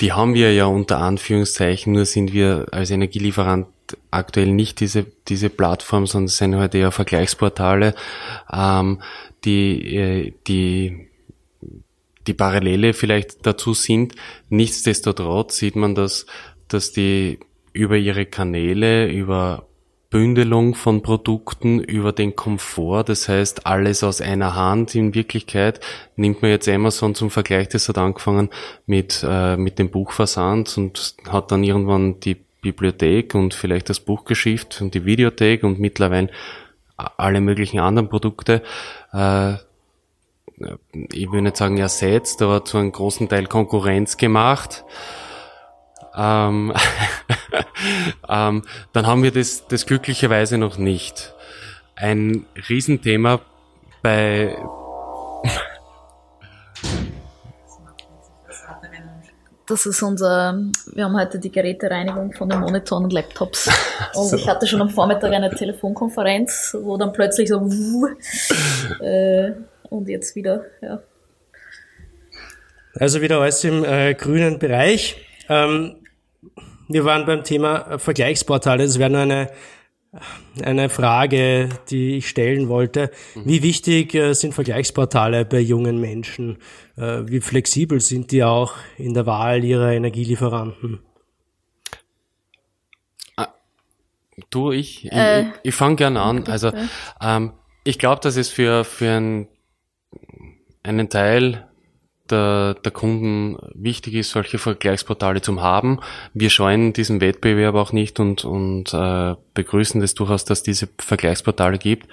[0.00, 3.66] Die haben wir ja unter Anführungszeichen, nur sind wir als Energielieferant
[4.10, 7.94] aktuell nicht diese, diese Plattform, sondern sind halt eher Vergleichsportale,
[8.52, 9.02] ähm,
[9.44, 11.08] die, äh, die,
[12.26, 14.14] die Parallele vielleicht dazu sind.
[14.50, 16.26] Nichtsdestotrotz sieht man, dass,
[16.68, 17.40] dass die
[17.72, 19.68] über ihre Kanäle, über
[20.10, 24.94] Bündelung von Produkten über den Komfort, das heißt alles aus einer Hand.
[24.94, 25.80] In Wirklichkeit
[26.16, 28.48] nimmt man jetzt Amazon zum Vergleich, das hat angefangen
[28.86, 34.80] mit, äh, mit dem Buchversand und hat dann irgendwann die Bibliothek und vielleicht das Buchgeschäft
[34.80, 36.30] und die Videothek und mittlerweile
[36.96, 38.62] alle möglichen anderen Produkte.
[39.12, 39.54] Äh,
[41.12, 44.84] ich will nicht sagen ersetzt, aber zu einem großen Teil Konkurrenz gemacht.
[46.18, 46.74] Ähm,
[48.28, 51.34] ähm, dann haben wir das, das glücklicherweise noch nicht.
[51.94, 53.40] Ein Riesenthema
[54.02, 54.56] bei
[59.68, 60.58] Das ist unser,
[60.94, 63.68] wir haben heute die Gerätereinigung von den Monitoren und Laptops.
[64.14, 67.58] Und ich hatte schon am Vormittag eine Telefonkonferenz, wo dann plötzlich so
[69.00, 69.52] äh,
[69.90, 71.02] und jetzt wieder, ja.
[72.94, 75.16] Also wieder alles im äh, grünen Bereich.
[75.50, 75.96] Ähm,
[76.88, 78.84] wir waren beim Thema Vergleichsportale.
[78.84, 79.50] Das wäre nur eine,
[80.62, 83.10] eine Frage, die ich stellen wollte.
[83.34, 86.58] Wie wichtig äh, sind Vergleichsportale bei jungen Menschen?
[86.96, 91.00] Äh, wie flexibel sind die auch in der Wahl ihrer Energielieferanten?
[93.36, 93.48] Ah,
[94.50, 96.46] du, ich, äh, ich, ich fange gerne an.
[96.46, 96.72] Also
[97.20, 97.52] ähm,
[97.84, 99.48] ich glaube, dass es für, für einen,
[100.82, 101.67] einen Teil
[102.30, 106.00] der, der Kunden wichtig ist, solche Vergleichsportale zu haben.
[106.34, 111.78] Wir scheuen diesen Wettbewerb auch nicht und, und äh, begrüßen das durchaus, dass diese Vergleichsportale
[111.78, 112.08] gibt.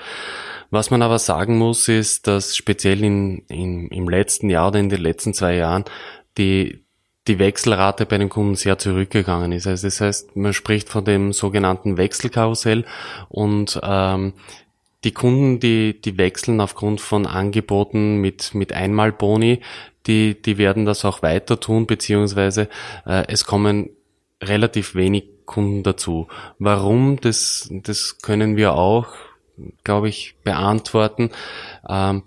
[0.72, 4.90] Was man aber sagen muss, ist, dass speziell in, in, im letzten Jahr oder in
[4.90, 5.86] den letzten zwei Jahren
[6.38, 6.84] die,
[7.28, 9.68] die Wechselrate bei den Kunden sehr zurückgegangen ist.
[9.68, 12.86] Also das heißt, man spricht von dem sogenannten Wechselkarussell
[13.30, 14.34] und ähm,
[15.06, 19.62] die Kunden, die, die wechseln aufgrund von Angeboten mit, mit Einmalboni,
[20.08, 22.70] die, die werden das auch weiter tun, beziehungsweise
[23.06, 23.90] äh, es kommen
[24.42, 26.28] relativ wenig Kunden dazu.
[26.60, 27.20] Warum?
[27.22, 29.08] Das, das können wir auch,
[29.84, 31.32] glaube ich, beantworten.
[31.88, 32.24] Ähm,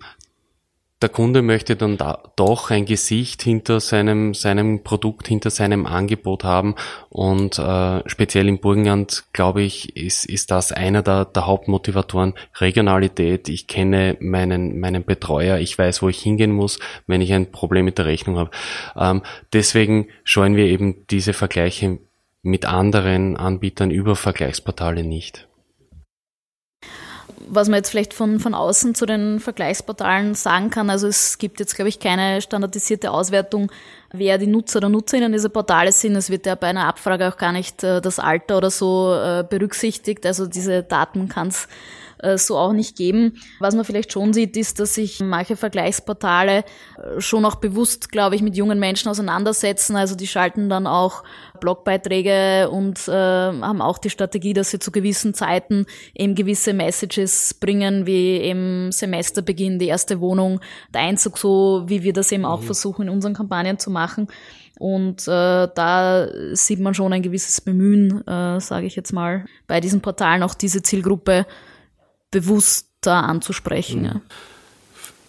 [1.01, 6.43] der Kunde möchte dann da doch ein Gesicht hinter seinem, seinem Produkt, hinter seinem Angebot
[6.43, 6.75] haben.
[7.09, 12.35] Und äh, speziell im Burgenland, glaube ich, ist, ist das einer der, der Hauptmotivatoren.
[12.57, 13.49] Regionalität.
[13.49, 15.59] Ich kenne meinen, meinen Betreuer.
[15.59, 18.51] Ich weiß, wo ich hingehen muss, wenn ich ein Problem mit der Rechnung habe.
[18.97, 21.99] Ähm, deswegen scheuen wir eben diese Vergleiche
[22.43, 25.48] mit anderen Anbietern über Vergleichsportale nicht
[27.51, 31.61] was man jetzt vielleicht von, von außen zu den Vergleichsportalen sagen kann, also es gibt
[31.61, 33.71] jetzt, glaube ich, keine standardisierte Auswertung,
[34.13, 36.17] wer die Nutzer oder Nutzerinnen dieser Portale sind.
[36.17, 39.45] Es wird ja bei einer Abfrage auch gar nicht äh, das Alter oder so äh,
[39.49, 40.25] berücksichtigt.
[40.27, 41.69] Also diese Daten kann es
[42.37, 43.41] so auch nicht geben.
[43.61, 48.37] Was man vielleicht schon sieht, ist, dass sich manche Vergleichsportale äh, schon auch bewusst, glaube
[48.37, 49.97] ich, mit jungen Menschen auseinandersetzen.
[49.97, 51.25] Also die schalten dann auch
[51.61, 57.55] Blogbeiträge und äh, haben auch die Strategie, dass sie zu gewissen Zeiten eben gewisse Messages
[57.55, 60.61] bringen, wie eben Semesterbeginn, die erste Wohnung,
[60.95, 62.67] der Einzug, so wie wir das eben auch mhm.
[62.67, 64.29] versuchen in unseren Kampagnen zu machen.
[64.79, 69.81] Und äh, da sieht man schon ein gewisses Bemühen, äh, sage ich jetzt mal, bei
[69.81, 71.47] diesen Portalen auch diese Zielgruppe
[72.31, 74.05] bewusster anzusprechen.
[74.05, 74.21] Ja.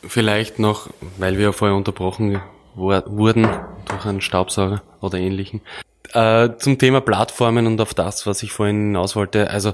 [0.07, 2.41] Vielleicht noch, weil wir vorher unterbrochen
[2.75, 3.47] wurden
[3.87, 5.61] durch einen Staubsauger oder ähnlichen.
[6.13, 9.49] Äh, zum Thema Plattformen und auf das, was ich vorhin hinaus wollte.
[9.49, 9.73] Also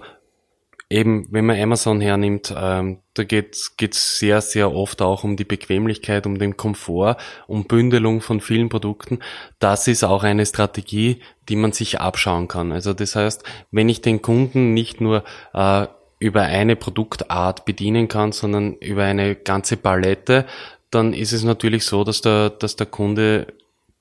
[0.90, 5.46] eben, wenn man Amazon hernimmt, ähm, da geht's geht's sehr, sehr oft auch um die
[5.46, 9.20] Bequemlichkeit, um den Komfort, um Bündelung von vielen Produkten.
[9.60, 12.72] Das ist auch eine Strategie, die man sich abschauen kann.
[12.72, 15.88] Also das heißt, wenn ich den Kunden nicht nur äh,
[16.26, 20.48] über eine Produktart bedienen kann, sondern über eine ganze Palette,
[20.90, 23.54] dann ist es natürlich so, dass der, dass der Kunde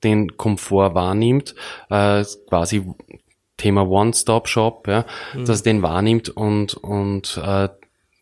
[0.03, 1.53] den Komfort wahrnimmt,
[1.91, 2.83] äh, quasi
[3.57, 5.45] Thema One-Stop-Shop, ja, mhm.
[5.45, 7.69] dass er den wahrnimmt und, und äh,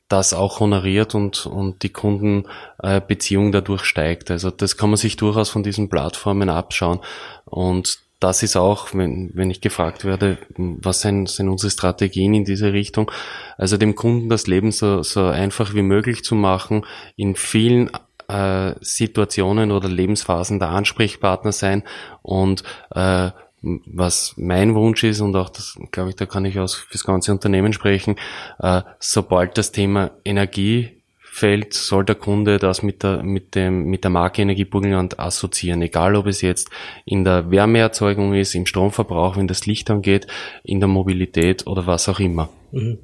[0.09, 4.31] das auch honoriert und, und die Kundenbeziehung äh, dadurch steigt.
[4.31, 6.99] Also das kann man sich durchaus von diesen Plattformen abschauen.
[7.45, 12.45] Und das ist auch, wenn, wenn ich gefragt werde, was sind, sind unsere Strategien in
[12.45, 13.11] diese Richtung,
[13.57, 16.85] also dem Kunden das Leben so, so einfach wie möglich zu machen,
[17.17, 17.91] in vielen
[18.29, 21.83] äh, Situationen oder Lebensphasen der Ansprechpartner sein
[22.21, 22.63] und
[22.95, 23.31] äh,
[23.61, 27.33] was mein Wunsch ist und auch das, glaube ich, da kann ich aus fürs ganze
[27.33, 28.15] Unternehmen sprechen,
[28.59, 31.02] äh, sobald das Thema Energie
[31.33, 35.81] fällt, soll der Kunde das mit der, mit dem, mit der Marke Energieburgenland assoziieren.
[35.81, 36.69] Egal ob es jetzt
[37.05, 40.27] in der Wärmeerzeugung ist, im Stromverbrauch, wenn das Licht angeht,
[40.63, 42.49] in der Mobilität oder was auch immer.
[42.71, 42.99] Mhm.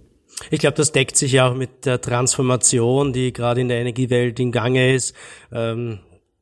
[0.51, 4.39] Ich glaube, das deckt sich ja auch mit der Transformation, die gerade in der Energiewelt
[4.39, 5.15] in Gange ist.
[5.51, 5.99] Ähm,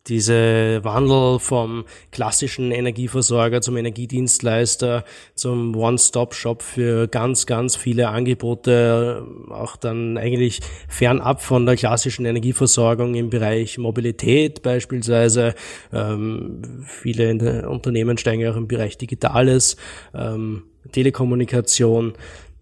[0.07, 5.03] diese Wandel vom klassischen Energieversorger zum Energiedienstleister
[5.35, 13.15] zum One-Stop-Shop für ganz, ganz viele Angebote, auch dann eigentlich fernab von der klassischen Energieversorgung
[13.15, 15.55] im Bereich Mobilität beispielsweise.
[15.93, 19.77] Ähm, viele Unternehmen steigen auch im Bereich Digitales,
[20.13, 22.13] ähm, Telekommunikation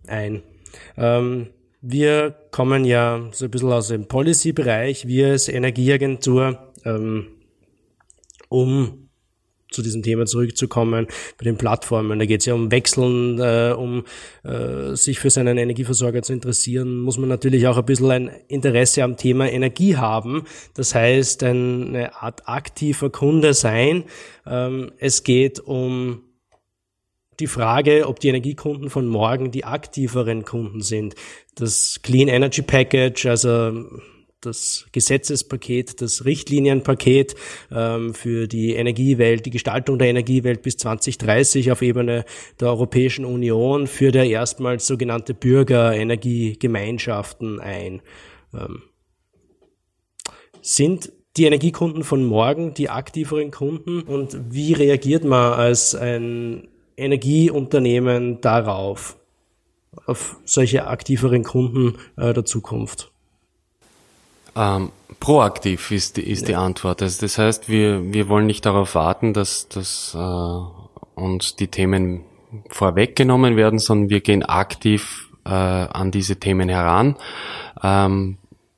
[0.08, 0.42] ein.
[0.98, 1.48] Ähm,
[1.82, 5.08] wir kommen ja so ein bisschen aus dem Policy-Bereich.
[5.08, 7.28] Wir als Energieagentur ähm,
[8.56, 9.10] um
[9.72, 12.18] zu diesem Thema zurückzukommen, bei den Plattformen.
[12.18, 14.06] Da geht es ja um Wechseln, äh, um
[14.44, 19.04] äh, sich für seinen Energieversorger zu interessieren, muss man natürlich auch ein bisschen ein Interesse
[19.04, 20.44] am Thema Energie haben.
[20.76, 24.06] Das heißt, eine Art aktiver Kunde sein.
[24.48, 26.22] Ähm, es geht um
[27.42, 31.16] die Frage, ob die Energiekunden von morgen die aktiveren Kunden sind.
[31.56, 33.84] Das Clean Energy Package, also
[34.46, 37.36] das Gesetzespaket, das Richtlinienpaket
[37.72, 42.26] ähm, für die Energiewelt, die Gestaltung der Energiewelt bis 2030 auf Ebene
[42.60, 48.02] der Europäischen Union führt er erstmals sogenannte Bürgerenergiegemeinschaften ein.
[48.54, 48.84] Ähm,
[50.62, 58.42] sind die Energiekunden von morgen die aktiveren Kunden und wie reagiert man als ein Energieunternehmen
[58.42, 59.18] darauf,
[60.06, 63.12] auf solche aktiveren Kunden äh, der Zukunft?
[64.56, 66.48] Ähm, proaktiv ist, ist ja.
[66.48, 67.02] die Antwort.
[67.02, 72.24] Also das heißt, wir, wir wollen nicht darauf warten, dass, dass äh, uns die Themen
[72.70, 77.16] vorweggenommen werden, sondern wir gehen aktiv äh, an diese Themen heran.
[77.84, 78.38] Ähm,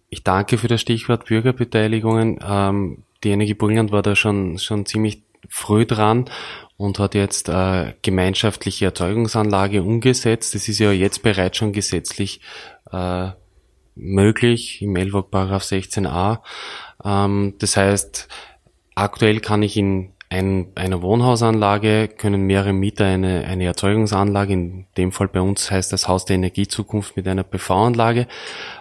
[0.09, 2.39] ich danke für das Stichwort Bürgerbeteiligungen.
[2.43, 6.25] Ähm, die Energie Burgenland war da schon, schon ziemlich früh dran
[6.77, 10.55] und hat jetzt äh, gemeinschaftliche Erzeugungsanlage umgesetzt.
[10.55, 12.41] Das ist ja jetzt bereits schon gesetzlich
[12.91, 13.29] äh,
[13.97, 16.39] möglich im LWOG Paragraph 16a.
[17.03, 18.27] Ähm, das heißt,
[18.95, 25.11] aktuell kann ich in ein, einer Wohnhausanlage können mehrere Mieter eine, eine Erzeugungsanlage, in dem
[25.11, 28.27] Fall bei uns heißt das Haus der Energiezukunft mit einer PV-Anlage,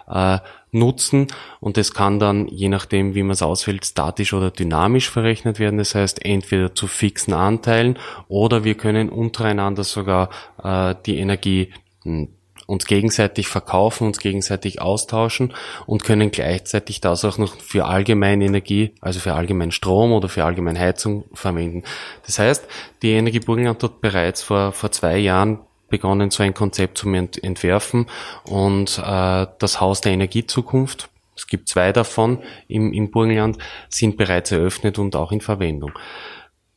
[0.09, 0.39] äh,
[0.71, 1.27] nutzen
[1.61, 5.77] und es kann dann, je nachdem wie man es auswählt, statisch oder dynamisch verrechnet werden.
[5.77, 10.29] Das heißt, entweder zu fixen Anteilen oder wir können untereinander sogar
[10.61, 11.71] äh, die Energie
[12.03, 12.36] hm,
[12.67, 15.53] uns gegenseitig verkaufen, uns gegenseitig austauschen
[15.87, 20.43] und können gleichzeitig das auch noch für allgemeine Energie, also für allgemeinen Strom oder für
[20.45, 21.83] allgemeine Heizung verwenden.
[22.25, 22.67] Das heißt,
[23.01, 28.07] die Energie Burgenland hat bereits vor, vor zwei Jahren begonnen, so ein Konzept zu entwerfen
[28.43, 34.51] und äh, das Haus der Energiezukunft, es gibt zwei davon im, im Burgenland, sind bereits
[34.51, 35.91] eröffnet und auch in Verwendung.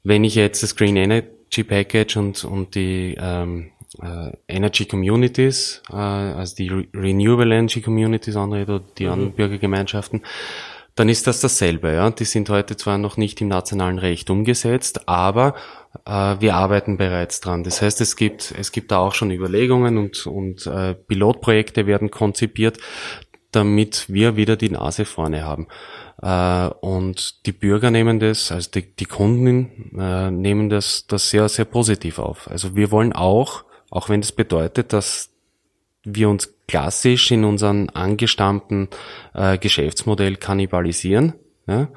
[0.04, 3.72] Wenn ich jetzt das Green Energy Package und, und die ähm,
[4.02, 9.12] äh, Energy Communities, äh, also die Re Renewable Energy Communities anredet oder die mhm.
[9.12, 10.22] anderen Bürgergemeinschaften,
[10.94, 11.92] dann ist das dasselbe.
[11.92, 12.10] Ja?
[12.10, 15.54] Die sind heute zwar noch nicht im nationalen Recht umgesetzt, aber
[16.04, 17.64] äh, wir arbeiten bereits dran.
[17.64, 22.10] Das heißt, es gibt, es gibt da auch schon Überlegungen und, und äh, Pilotprojekte werden
[22.10, 22.78] konzipiert,
[23.52, 25.68] damit wir wieder die Nase vorne haben.
[26.22, 31.48] Äh, und die Bürger nehmen das, also die, die Kunden äh, nehmen das, das sehr,
[31.48, 32.48] sehr positiv auf.
[32.50, 35.30] Also wir wollen auch, auch wenn das bedeutet, dass
[36.04, 38.88] wir uns klassisch in unserem angestammten
[39.34, 41.34] äh, Geschäftsmodell kannibalisieren,
[41.66, 41.88] ja,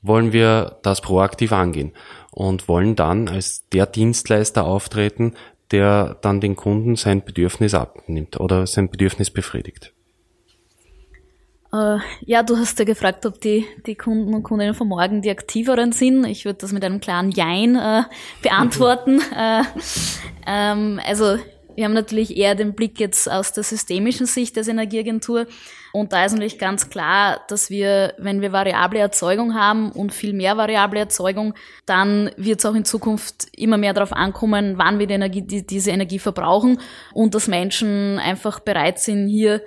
[0.00, 1.92] wollen wir das proaktiv angehen
[2.30, 5.34] und wollen dann als der Dienstleister auftreten,
[5.70, 9.92] der dann den Kunden sein Bedürfnis abnimmt oder sein Bedürfnis befriedigt.
[11.72, 15.30] Äh, ja, du hast ja gefragt, ob die, die Kunden und Kundinnen von morgen die
[15.30, 16.26] aktiveren sind.
[16.26, 18.02] Ich würde das mit einem klaren Jein äh,
[18.42, 19.20] beantworten.
[19.36, 19.62] äh,
[20.46, 21.38] ähm, also
[21.74, 25.46] wir haben natürlich eher den Blick jetzt aus der systemischen Sicht des Energieagentur.
[25.94, 30.34] Und da ist natürlich ganz klar, dass wir, wenn wir variable Erzeugung haben und viel
[30.34, 31.54] mehr variable Erzeugung,
[31.86, 35.66] dann wird es auch in Zukunft immer mehr darauf ankommen, wann wir die Energie, die,
[35.66, 36.78] diese Energie verbrauchen
[37.14, 39.62] und dass Menschen einfach bereit sind, hier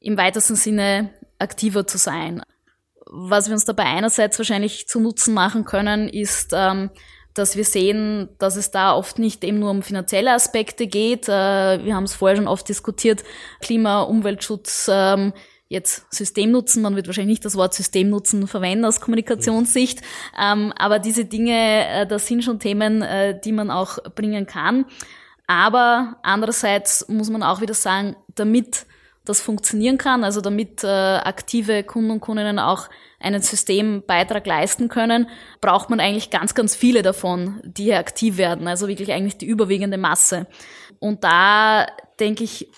[0.00, 2.42] im weitesten Sinne aktiver zu sein.
[3.06, 6.90] Was wir uns dabei einerseits wahrscheinlich zu Nutzen machen können, ist, ähm,
[7.34, 11.28] dass wir sehen, dass es da oft nicht eben nur um finanzielle Aspekte geht.
[11.28, 13.22] Äh, wir haben es vorher schon oft diskutiert,
[13.60, 15.32] Klima, Umweltschutz, ähm,
[15.68, 20.00] jetzt Systemnutzen, man wird wahrscheinlich nicht das Wort Systemnutzen verwenden aus Kommunikationssicht,
[20.40, 24.86] ähm, aber diese Dinge, äh, das sind schon Themen, äh, die man auch bringen kann.
[25.48, 28.86] Aber andererseits muss man auch wieder sagen, damit
[29.26, 32.88] das funktionieren kann, also damit äh, aktive Kunden und Kundinnen auch
[33.20, 35.28] einen Systembeitrag leisten können,
[35.60, 39.46] braucht man eigentlich ganz, ganz viele davon, die hier aktiv werden, also wirklich eigentlich die
[39.46, 40.46] überwiegende Masse.
[40.98, 41.86] Und da
[42.18, 42.68] denke ich,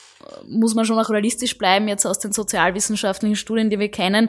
[0.46, 4.28] muss man schon auch realistisch bleiben, jetzt aus den sozialwissenschaftlichen Studien, die wir kennen,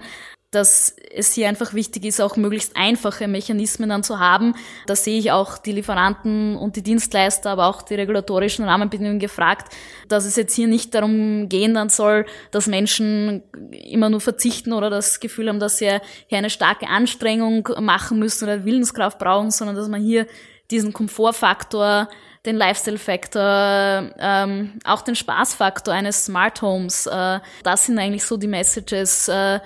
[0.51, 4.55] dass es hier einfach wichtig ist, auch möglichst einfache Mechanismen dann zu haben.
[4.87, 9.71] Da sehe ich auch die Lieferanten und die Dienstleister, aber auch die regulatorischen Rahmenbedingungen gefragt,
[10.07, 14.89] dass es jetzt hier nicht darum gehen dann soll, dass Menschen immer nur verzichten oder
[14.89, 19.75] das Gefühl haben, dass sie hier eine starke Anstrengung machen müssen oder Willenskraft brauchen, sondern
[19.75, 20.25] dass man hier
[20.71, 22.07] diesen Komfortfaktor
[22.45, 27.05] den Lifestyle-Faktor, ähm, auch den Spaßfaktor eines Smart Homes.
[27.05, 29.59] Äh, das sind eigentlich so die Messages, äh,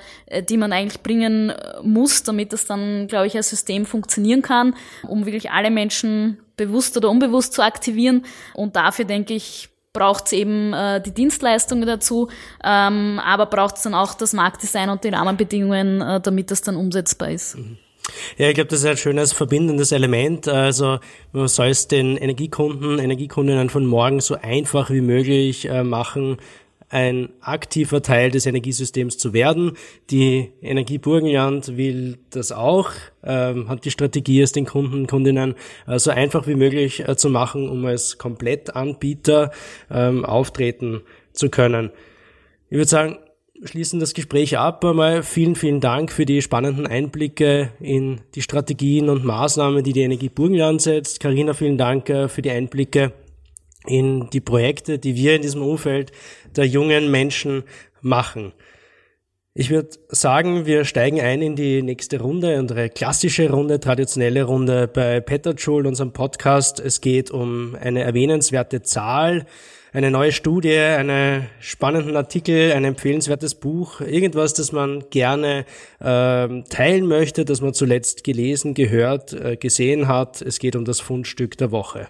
[0.50, 4.76] die man eigentlich bringen muss, damit das dann, glaube ich, als System funktionieren kann,
[5.08, 8.26] um wirklich alle Menschen bewusst oder unbewusst zu aktivieren.
[8.56, 12.30] Und dafür denke ich, braucht es eben äh, die Dienstleistungen dazu,
[12.64, 16.76] ähm, aber braucht es dann auch das Marktdesign und die Rahmenbedingungen, äh, damit das dann
[16.76, 17.56] umsetzbar ist.
[17.56, 17.78] Mhm.
[18.38, 20.48] Ja, ich glaube, das ist ein schönes verbindendes Element.
[20.48, 21.00] Also
[21.32, 26.38] man soll es den Energiekunden, Energiekundinnen von morgen so einfach wie möglich äh, machen,
[26.90, 29.78] ein aktiver Teil des Energiesystems zu werden.
[30.12, 32.92] Die Energie Burgenland will das auch,
[33.24, 35.56] ähm, hat die Strategie, es den Kunden, Kundinnen
[35.88, 39.52] äh, so einfach wie möglich äh, zu machen, um als Komplettanbieter
[39.90, 41.02] ähm, auftreten
[41.32, 41.90] zu können.
[42.70, 43.18] Ich würde sagen,
[43.64, 44.84] schließen das Gespräch ab.
[44.84, 50.02] Einmal vielen, vielen Dank für die spannenden Einblicke in die Strategien und Maßnahmen, die die
[50.02, 51.20] Energie Burgenland setzt.
[51.20, 53.14] Karina, vielen Dank äh, für die Einblicke
[53.86, 56.12] in die Projekte, die wir in diesem Umfeld
[56.56, 57.64] der jungen Menschen
[58.02, 58.54] machen.
[59.56, 64.88] Ich würde sagen, wir steigen ein in die nächste Runde, unsere klassische Runde, traditionelle Runde
[64.88, 66.80] bei Petterschul, unserem Podcast.
[66.80, 69.46] Es geht um eine erwähnenswerte Zahl
[69.94, 75.66] eine neue Studie, einen spannenden Artikel, ein empfehlenswertes Buch, irgendwas, das man gerne
[76.00, 80.42] äh, teilen möchte, das man zuletzt gelesen, gehört, äh, gesehen hat.
[80.42, 82.10] Es geht um das Fundstück der Woche.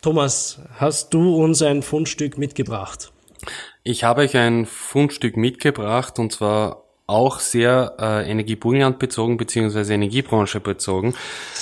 [0.00, 3.12] Thomas, hast du uns ein Fundstück mitgebracht?
[3.84, 6.81] Ich habe euch ein Fundstück mitgebracht und zwar
[7.12, 11.14] auch sehr äh, Energieburgenland bezogen beziehungsweise Energiebranche bezogen.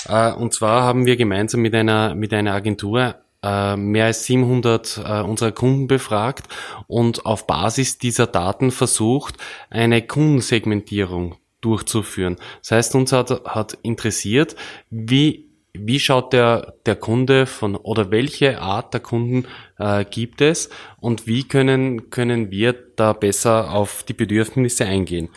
[0.08, 5.00] Äh, und zwar haben wir gemeinsam mit einer mit einer Agentur äh, mehr als 700
[5.04, 6.46] äh, unserer Kunden befragt
[6.86, 9.36] und auf Basis dieser Daten versucht,
[9.70, 12.36] eine Kundensegmentierung durchzuführen.
[12.60, 14.56] Das heißt, uns hat, hat interessiert,
[14.90, 19.46] wie wie schaut der, der Kunde von oder welche Art der Kunden
[19.78, 25.28] äh, gibt es und wie können, können wir da besser auf die Bedürfnisse eingehen.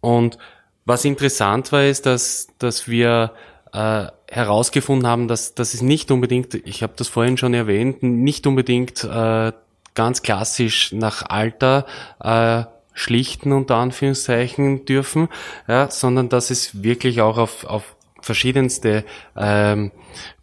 [0.00, 0.38] Und
[0.84, 3.32] was interessant war, ist, dass, dass wir
[3.72, 8.46] äh, herausgefunden haben, dass das ist nicht unbedingt, ich habe das vorhin schon erwähnt, nicht
[8.46, 9.52] unbedingt äh,
[9.94, 11.86] ganz klassisch nach Alter
[12.20, 12.64] äh,
[12.94, 15.28] schlichten unter Anführungszeichen dürfen,
[15.68, 17.95] ja, sondern dass es wirklich auch auf, auf
[18.26, 19.04] verschiedenste
[19.36, 19.92] ähm,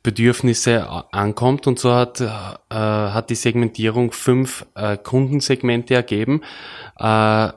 [0.02, 1.68] Bedürfnisse ankommt.
[1.68, 2.26] Und so hat, äh,
[2.76, 6.42] hat die Segmentierung fünf äh, Kundensegmente ergeben.
[6.98, 7.50] Äh,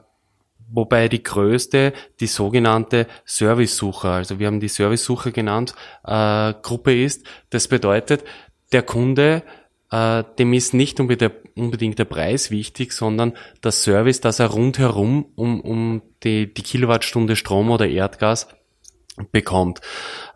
[0.69, 5.73] wobei die größte die sogenannte Servicesucher, also wir haben die Servicesucher genannt,
[6.05, 7.25] äh, Gruppe ist.
[7.49, 8.25] Das bedeutet,
[8.73, 9.43] der Kunde,
[9.91, 15.61] äh, dem ist nicht unbedingt der Preis wichtig, sondern der Service, dass er rundherum um,
[15.61, 18.47] um die, die Kilowattstunde Strom oder Erdgas
[19.31, 19.81] bekommt.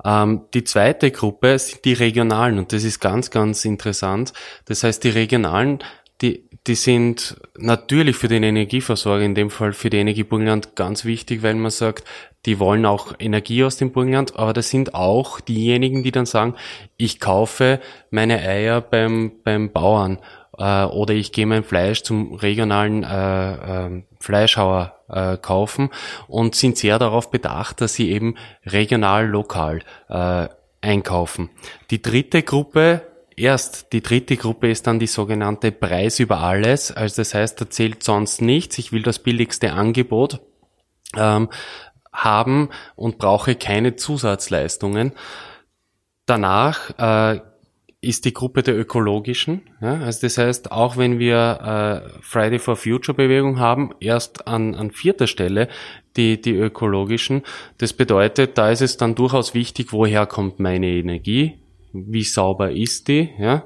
[0.03, 4.33] Ähm, die zweite Gruppe sind die regionalen und das ist ganz, ganz interessant.
[4.65, 5.79] Das heißt, die regionalen,
[6.21, 11.05] die, die sind natürlich für den Energieversorger, in dem Fall für die Energie Burgenland, ganz
[11.05, 12.07] wichtig, weil man sagt,
[12.45, 16.55] die wollen auch Energie aus dem Burgenland, aber das sind auch diejenigen, die dann sagen,
[16.97, 17.79] ich kaufe
[18.09, 20.19] meine Eier beim, beim Bauern
[20.57, 25.89] äh, oder ich gehe mein Fleisch zum regionalen äh, äh, Fleischhauer äh, kaufen
[26.27, 28.35] und sind sehr darauf bedacht, dass sie eben
[28.65, 30.47] regional, lokal äh,
[30.81, 31.49] einkaufen.
[31.89, 33.01] Die dritte Gruppe
[33.37, 36.91] Erst die dritte Gruppe ist dann die sogenannte Preis über alles.
[36.91, 38.77] Also das heißt, da zählt sonst nichts.
[38.77, 40.41] Ich will das billigste Angebot
[41.17, 41.49] ähm,
[42.13, 45.13] haben und brauche keine Zusatzleistungen.
[46.25, 47.41] Danach äh,
[48.01, 49.61] ist die Gruppe der ökologischen.
[49.79, 49.99] Ja?
[49.99, 54.89] Also das heißt, auch wenn wir äh, Friday for Future Bewegung haben, erst an, an
[54.91, 55.67] vierter Stelle
[56.17, 57.43] die, die ökologischen.
[57.77, 61.59] Das bedeutet, da ist es dann durchaus wichtig, woher kommt meine Energie,
[61.93, 63.65] wie sauber ist die, ja.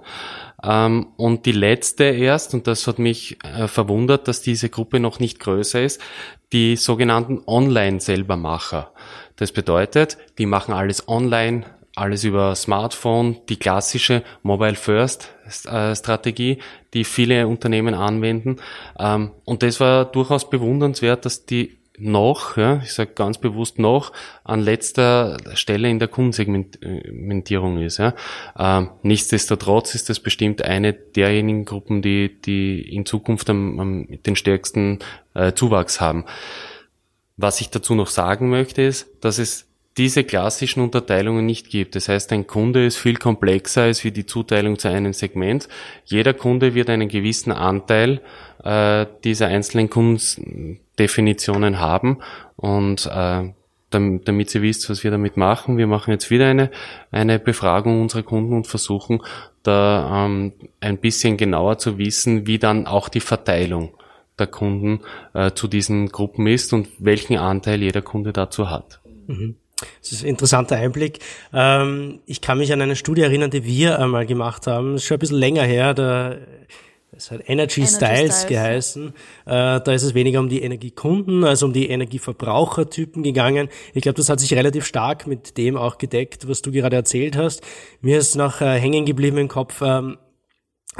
[0.64, 5.20] Ähm, und die letzte erst, und das hat mich äh, verwundert, dass diese Gruppe noch
[5.20, 6.02] nicht größer ist,
[6.52, 8.92] die sogenannten Online-Selbermacher.
[9.36, 11.66] Das bedeutet, die machen alles online,
[11.96, 15.34] alles über Smartphone, die klassische Mobile First
[15.66, 16.60] äh, Strategie,
[16.94, 18.58] die viele Unternehmen anwenden.
[19.00, 24.12] Ähm, und das war durchaus bewundernswert, dass die noch, ja, ich sage ganz bewusst noch,
[24.44, 27.98] an letzter Stelle in der Kundensegmentierung ist.
[27.98, 28.14] Ja.
[28.58, 34.36] Ähm, nichtsdestotrotz ist das bestimmt eine derjenigen Gruppen, die, die in Zukunft am, am den
[34.36, 35.00] stärksten
[35.34, 36.26] äh, Zuwachs haben.
[37.38, 39.68] Was ich dazu noch sagen möchte, ist, dass es
[39.98, 41.96] diese klassischen Unterteilungen nicht gibt.
[41.96, 45.70] Das heißt, ein Kunde ist viel komplexer als wie die Zuteilung zu einem Segment.
[46.04, 48.22] Jeder Kunde wird einen gewissen Anteil
[48.64, 52.20] äh, dieser einzelnen Kundendefinitionen haben
[52.58, 53.54] und äh,
[53.90, 55.78] damit, damit ihr wisst, was wir damit machen.
[55.78, 56.72] Wir machen jetzt wieder eine,
[57.12, 59.22] eine Befragung unserer Kunden und versuchen
[59.64, 63.94] da ähm, ein bisschen genauer zu wissen, wie dann auch die Verteilung
[64.38, 65.00] der Kunden
[65.34, 69.00] äh, zu diesen Gruppen ist und welchen Anteil jeder Kunde dazu hat.
[69.28, 69.56] Mhm.
[70.02, 71.20] Das ist ein interessanter Einblick.
[71.54, 74.94] Ähm, ich kann mich an eine Studie erinnern, die wir einmal gemacht haben.
[74.94, 75.94] Das ist schon ein bisschen länger her.
[75.94, 76.38] Da,
[77.12, 79.08] es hat Energy, Energy Styles, Styles, geheißen.
[79.46, 83.70] Äh, da ist es weniger um die Energiekunden, als um die Energieverbrauchertypen gegangen.
[83.94, 87.38] Ich glaube, das hat sich relativ stark mit dem auch gedeckt, was du gerade erzählt
[87.38, 87.62] hast.
[88.02, 90.18] Mir ist noch äh, hängen geblieben im Kopf, ähm,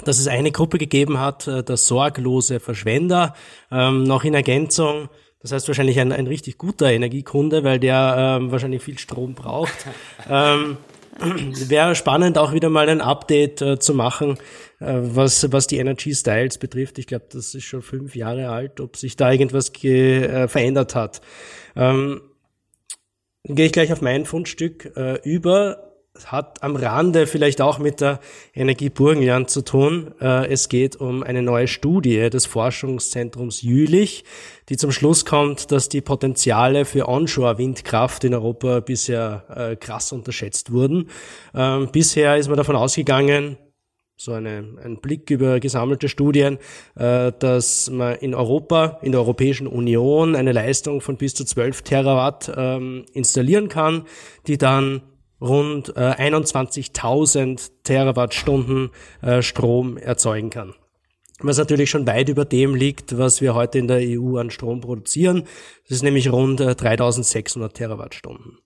[0.04, 3.34] dass es eine Gruppe gegeben hat, äh, der sorglose Verschwender,
[3.72, 5.10] ähm, noch in Ergänzung
[5.46, 9.74] das heißt wahrscheinlich ein, ein richtig guter Energiekunde, weil der ähm, wahrscheinlich viel Strom braucht.
[10.30, 10.78] ähm,
[11.20, 14.40] Wäre spannend, auch wieder mal ein Update äh, zu machen,
[14.80, 16.98] äh, was, was die Energy Styles betrifft.
[16.98, 21.22] Ich glaube, das ist schon fünf Jahre alt, ob sich da irgendwas äh, verändert hat.
[21.76, 22.22] Ähm,
[23.44, 25.85] Gehe ich gleich auf mein Fundstück äh, über
[26.26, 28.20] hat am Rande vielleicht auch mit der
[28.54, 30.14] Energie Burgenland zu tun.
[30.22, 34.24] Äh, es geht um eine neue Studie des Forschungszentrums Jülich,
[34.70, 40.72] die zum Schluss kommt, dass die Potenziale für Onshore-Windkraft in Europa bisher äh, krass unterschätzt
[40.72, 41.10] wurden.
[41.54, 43.58] Ähm, bisher ist man davon ausgegangen,
[44.18, 46.58] so eine, ein Blick über gesammelte Studien,
[46.96, 51.82] äh, dass man in Europa, in der Europäischen Union eine Leistung von bis zu 12
[51.82, 54.06] Terawatt ähm, installieren kann,
[54.48, 55.02] die dann
[55.42, 60.74] rund äh, 21.000 Terawattstunden äh, Strom erzeugen kann.
[61.40, 64.80] Was natürlich schon weit über dem liegt, was wir heute in der EU an Strom
[64.80, 65.44] produzieren.
[65.84, 68.60] Das ist nämlich rund äh, 3.600 Terawattstunden.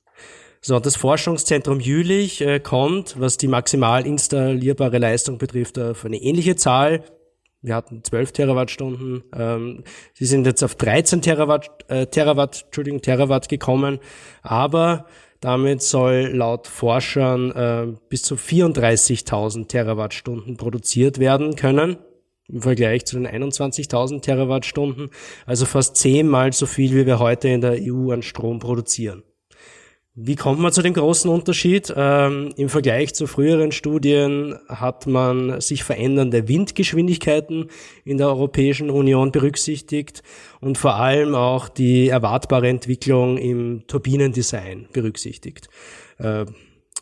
[0.61, 6.57] So, das Forschungszentrum Jülich äh, kommt, was die maximal installierbare Leistung betrifft, auf eine ähnliche
[6.57, 7.03] Zahl.
[7.61, 9.23] Wir hatten 12 Terawattstunden.
[9.33, 13.99] Ähm, sie sind jetzt auf 13 Terawatt, äh, Terawatt, Entschuldigung, Terawatt gekommen.
[14.41, 15.05] Aber
[15.39, 21.97] damit soll laut Forschern äh, bis zu 34.000 Terawattstunden produziert werden können
[22.47, 25.11] im Vergleich zu den 21.000 Terawattstunden,
[25.45, 29.23] also fast zehnmal so viel, wie wir heute in der EU an Strom produzieren.
[30.21, 31.93] Wie kommt man zu dem großen Unterschied?
[31.95, 37.69] Ähm, Im Vergleich zu früheren Studien hat man sich verändernde Windgeschwindigkeiten
[38.03, 40.21] in der Europäischen Union berücksichtigt
[40.59, 45.69] und vor allem auch die erwartbare Entwicklung im Turbinendesign berücksichtigt.
[46.17, 46.45] Äh,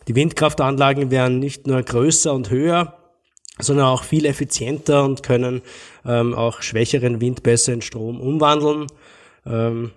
[0.07, 2.99] die Windkraftanlagen werden nicht nur größer und höher,
[3.57, 5.63] sondern auch viel effizienter und können
[6.05, 8.85] ähm, auch schwächeren Wind besser in Strom umwandeln.
[9.43, 9.89] Ähm,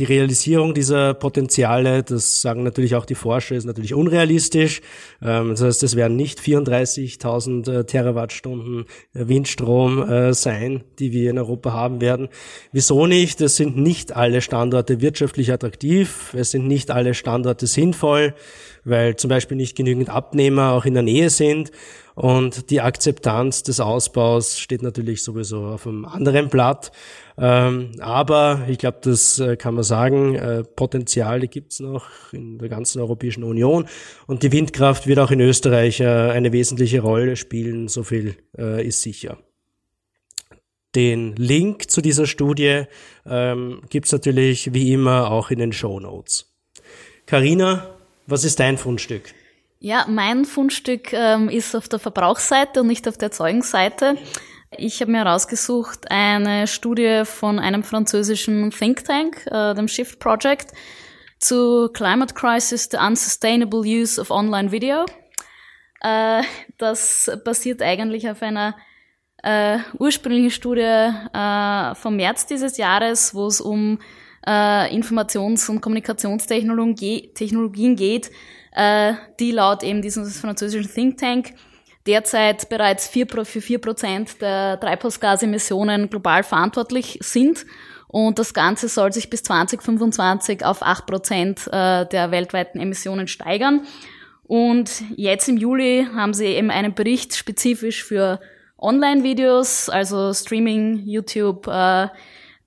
[0.00, 4.80] die Realisierung dieser Potenziale, das sagen natürlich auch die Forscher, ist natürlich unrealistisch.
[5.22, 11.30] Ähm, das heißt, es werden nicht 34.000 äh, Terawattstunden äh, Windstrom äh, sein, die wir
[11.30, 12.28] in Europa haben werden.
[12.72, 13.42] Wieso nicht?
[13.42, 16.34] Es sind nicht alle Standorte wirtschaftlich attraktiv.
[16.34, 18.34] Es sind nicht alle Standorte sinnvoll,
[18.84, 21.70] weil zum Beispiel nicht genügend Abnehmer auch in der Nähe sind.
[22.20, 26.92] Und die Akzeptanz des Ausbaus steht natürlich sowieso auf einem anderen Blatt.
[27.38, 32.68] Ähm, aber ich glaube, das äh, kann man sagen, äh, Potenziale gibt's noch in der
[32.68, 33.88] ganzen Europäischen Union
[34.26, 39.00] und die Windkraft wird auch in Österreich äh, eine wesentliche Rolle spielen, so viel ist
[39.00, 39.38] sicher.
[40.94, 42.82] Den Link zu dieser Studie
[43.24, 46.52] ähm, gibt's natürlich wie immer auch in den Show Notes.
[47.24, 47.96] Carina,
[48.26, 49.32] was ist dein Fundstück?
[49.82, 54.18] Ja, mein Fundstück ähm, ist auf der Verbrauchsseite und nicht auf der Erzeugungsseite.
[54.76, 60.72] Ich habe mir herausgesucht eine Studie von einem französischen Think Tank, äh, dem Shift Project,
[61.38, 65.06] zu Climate Crisis, the Unsustainable Use of Online Video.
[66.02, 66.42] Äh,
[66.76, 68.76] das basiert eigentlich auf einer
[69.42, 73.98] äh, ursprünglichen Studie äh, vom März dieses Jahres, wo es um
[74.46, 78.30] äh, Informations- und Kommunikationstechnologien geht,
[78.72, 81.54] äh, die laut eben diesem französischen Think Tank
[82.06, 87.66] derzeit bereits vier, für vier Prozent der Treibhausgasemissionen global verantwortlich sind.
[88.08, 93.86] Und das Ganze soll sich bis 2025 auf acht Prozent äh, der weltweiten Emissionen steigern.
[94.44, 98.40] Und jetzt im Juli haben sie eben einen Bericht spezifisch für
[98.78, 102.08] Online-Videos, also Streaming, YouTube, äh,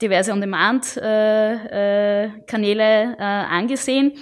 [0.02, 4.14] diverse On-Demand-Kanäle äh, äh, angesehen.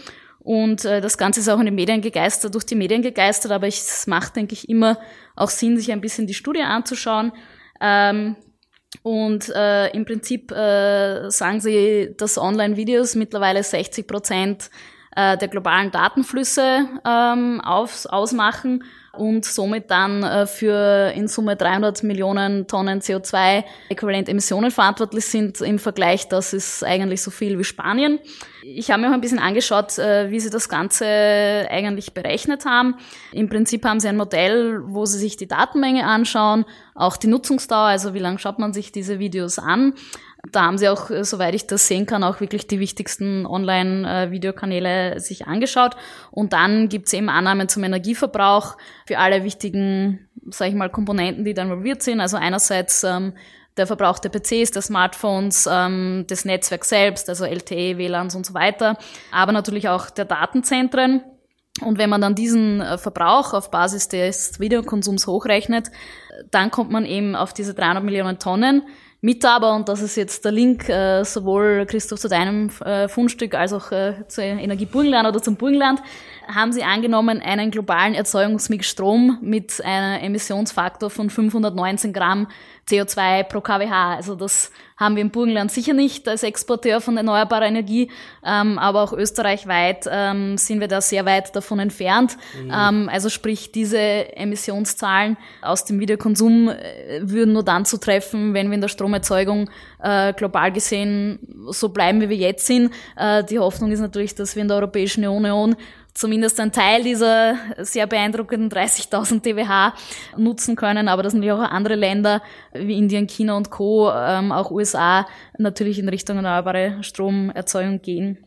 [0.43, 3.67] Und äh, das Ganze ist auch in den Medien gegeistert, durch die Medien gegeistert, aber
[3.67, 4.97] es macht, denke ich, immer
[5.35, 7.31] auch Sinn, sich ein bisschen die Studie anzuschauen.
[7.79, 8.35] Ähm,
[9.03, 14.69] und äh, im Prinzip äh, sagen sie, dass Online-Videos mittlerweile 60 Prozent
[15.15, 18.83] äh, der globalen Datenflüsse ähm, auf, ausmachen
[19.13, 25.59] und somit dann äh, für in Summe 300 Millionen Tonnen CO2-Äquivalent-Emissionen verantwortlich sind.
[25.61, 28.19] Im Vergleich, das ist eigentlich so viel wie Spanien.
[28.63, 32.95] Ich habe mir auch ein bisschen angeschaut, äh, wie sie das Ganze eigentlich berechnet haben.
[33.33, 37.87] Im Prinzip haben sie ein Modell, wo sie sich die Datenmenge anschauen, auch die Nutzungsdauer,
[37.87, 39.93] also wie lange schaut man sich diese Videos an
[40.51, 45.19] da haben sie auch, äh, soweit ich das sehen kann, auch wirklich die wichtigsten Online-Videokanäle
[45.19, 45.95] sich angeschaut.
[46.31, 51.53] Und dann gibt's eben Annahmen zum Energieverbrauch für alle wichtigen, sage ich mal, Komponenten, die
[51.53, 52.21] da involviert sind.
[52.21, 53.33] Also einerseits ähm,
[53.77, 58.53] der Verbrauch der PCs, der Smartphones, ähm, des Netzwerks selbst, also LTE, WLANs und so
[58.53, 58.97] weiter,
[59.31, 61.21] aber natürlich auch der Datenzentren.
[61.79, 65.89] Und wenn man dann diesen äh, Verbrauch auf Basis des Videokonsums hochrechnet,
[66.49, 68.83] dann kommt man eben auf diese 300 Millionen Tonnen
[69.21, 73.53] mit aber, und das ist jetzt der Link äh, sowohl Christoph zu deinem äh, Fundstück
[73.53, 76.01] als auch äh, zur Energie Burgenland oder zum Burgenland,
[76.47, 82.47] haben sie angenommen einen globalen Erzeugungsmix Strom mit einem Emissionsfaktor von 519 Gramm
[82.89, 83.89] CO2 pro kWh.
[83.89, 88.11] Also das haben wir im Burgenland sicher nicht als Exporteur von erneuerbarer Energie,
[88.45, 92.37] ähm, aber auch österreichweit ähm, sind wir da sehr weit davon entfernt.
[92.61, 92.71] Mhm.
[92.71, 98.69] Ähm, also sprich, diese Emissionszahlen aus dem Videokonsum äh, würden nur dann zu treffen, wenn
[98.69, 99.69] wir in der Stromerzeugung
[100.03, 101.39] äh, global gesehen
[101.69, 102.93] so bleiben, wie wir jetzt sind.
[103.15, 105.75] Äh, die Hoffnung ist natürlich, dass wir in der Europäischen Union
[106.13, 109.93] zumindest einen Teil dieser sehr beeindruckenden 30.000 TWh
[110.37, 112.41] nutzen können, aber dass natürlich auch andere Länder
[112.73, 118.45] wie Indien, China und Co., ähm, auch USA natürlich in Richtung erneuerbare Stromerzeugung gehen.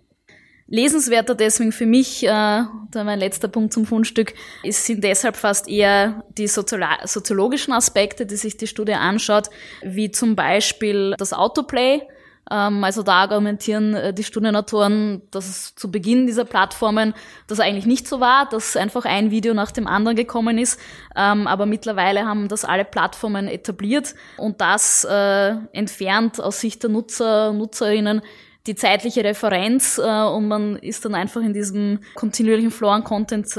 [0.67, 5.69] Lesenswerter deswegen für mich, äh, da mein letzter Punkt zum Fundstück, ist, sind deshalb fast
[5.69, 9.51] eher die soziologischen Aspekte, die sich die Studie anschaut,
[9.83, 12.03] wie zum Beispiel das Autoplay,
[12.85, 17.15] also da argumentieren äh, die Studienautoren, dass es zu Beginn dieser Plattformen
[17.47, 20.79] das eigentlich nicht so war, dass einfach ein Video nach dem anderen gekommen ist.
[21.17, 26.91] Ähm, aber mittlerweile haben das alle Plattformen etabliert und das äh, entfernt aus Sicht der
[26.91, 28.21] Nutzer, Nutzerinnen
[28.67, 33.59] die zeitliche Referenz äh, und man ist dann einfach in diesem kontinuierlichen Flow an Content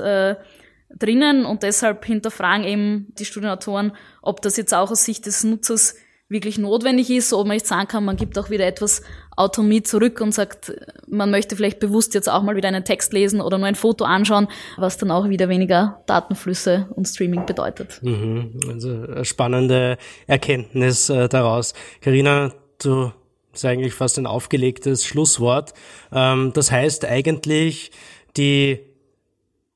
[0.97, 5.95] drinnen und deshalb hinterfragen eben die Studienautoren, ob das jetzt auch aus Sicht des Nutzers
[6.27, 9.03] wirklich notwendig ist, ob man nicht sagen kann, man gibt auch wieder etwas
[9.35, 10.73] Autonomie zurück und sagt,
[11.07, 14.05] man möchte vielleicht bewusst jetzt auch mal wieder einen Text lesen oder nur ein Foto
[14.05, 14.47] anschauen,
[14.77, 17.99] was dann auch wieder weniger Datenflüsse und Streaming bedeutet.
[18.01, 18.59] Mhm.
[18.67, 21.73] Also eine spannende Erkenntnis äh, daraus.
[22.01, 23.11] Karina, du
[23.53, 25.73] ist eigentlich fast ein aufgelegtes Schlusswort.
[26.11, 27.91] Ähm, das heißt eigentlich,
[28.35, 28.79] die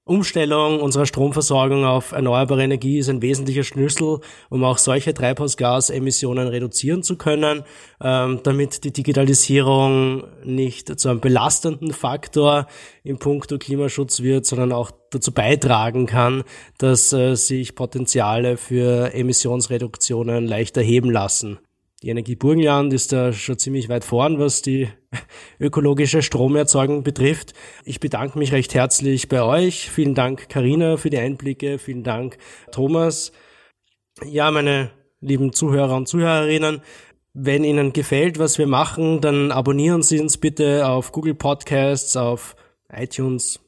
[0.10, 7.04] Umstellung unserer Stromversorgung auf erneuerbare Energie ist ein wesentlicher Schlüssel, um auch solche Treibhausgasemissionen reduzieren
[7.04, 7.64] zu können,
[8.02, 12.66] ähm, damit die Digitalisierung nicht zu einem belastenden Faktor
[13.04, 16.44] im Punkto Klimaschutz wird, sondern auch dazu beitragen kann,
[16.80, 21.60] dass äh, sich Potenziale für Emissionsreduktionen leicht erheben lassen.
[22.02, 24.88] Die Energie Burgenland ist da schon ziemlich weit vorn, was die
[25.60, 27.54] ökologische Stromerzeugung betrifft.
[27.84, 29.90] Ich bedanke mich recht herzlich bei euch.
[29.90, 31.78] Vielen Dank, Karina, für die Einblicke.
[31.78, 32.38] Vielen Dank,
[32.72, 33.34] Thomas.
[34.26, 36.82] Ja, meine lieben Zuhörer und Zuhörerinnen,
[37.34, 42.56] wenn Ihnen gefällt, was wir machen, dann abonnieren Sie uns bitte auf Google Podcasts, auf
[42.92, 43.60] iTunes,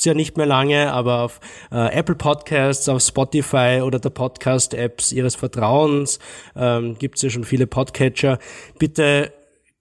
[0.00, 1.40] ist ja nicht mehr lange, aber auf
[1.70, 6.18] äh, Apple Podcasts, auf Spotify oder der Podcast-Apps Ihres Vertrauens
[6.56, 8.38] ähm, gibt es ja schon viele Podcatcher.
[8.78, 9.30] Bitte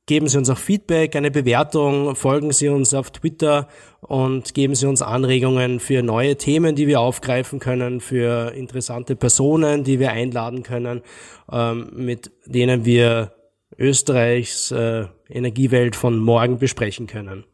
[0.08, 3.70] geben Sie uns auch Feedback, eine Bewertung, folgen Sie uns auf Twitter
[4.02, 9.86] und geben Sie uns Anregungen für neue Themen, die wir aufgreifen können, für interessante Personen,
[9.86, 11.02] die wir einladen können,
[11.50, 13.32] ähm, mit denen wir
[13.78, 17.46] Österreichs äh, Energiewelt von morgen besprechen können.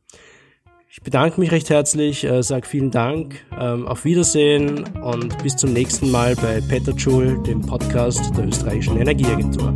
[0.97, 5.73] Ich bedanke mich recht herzlich, äh, sage vielen Dank, ähm, auf Wiedersehen und bis zum
[5.73, 9.73] nächsten Mal bei Peter Schul, dem Podcast der österreichischen Energieagentur.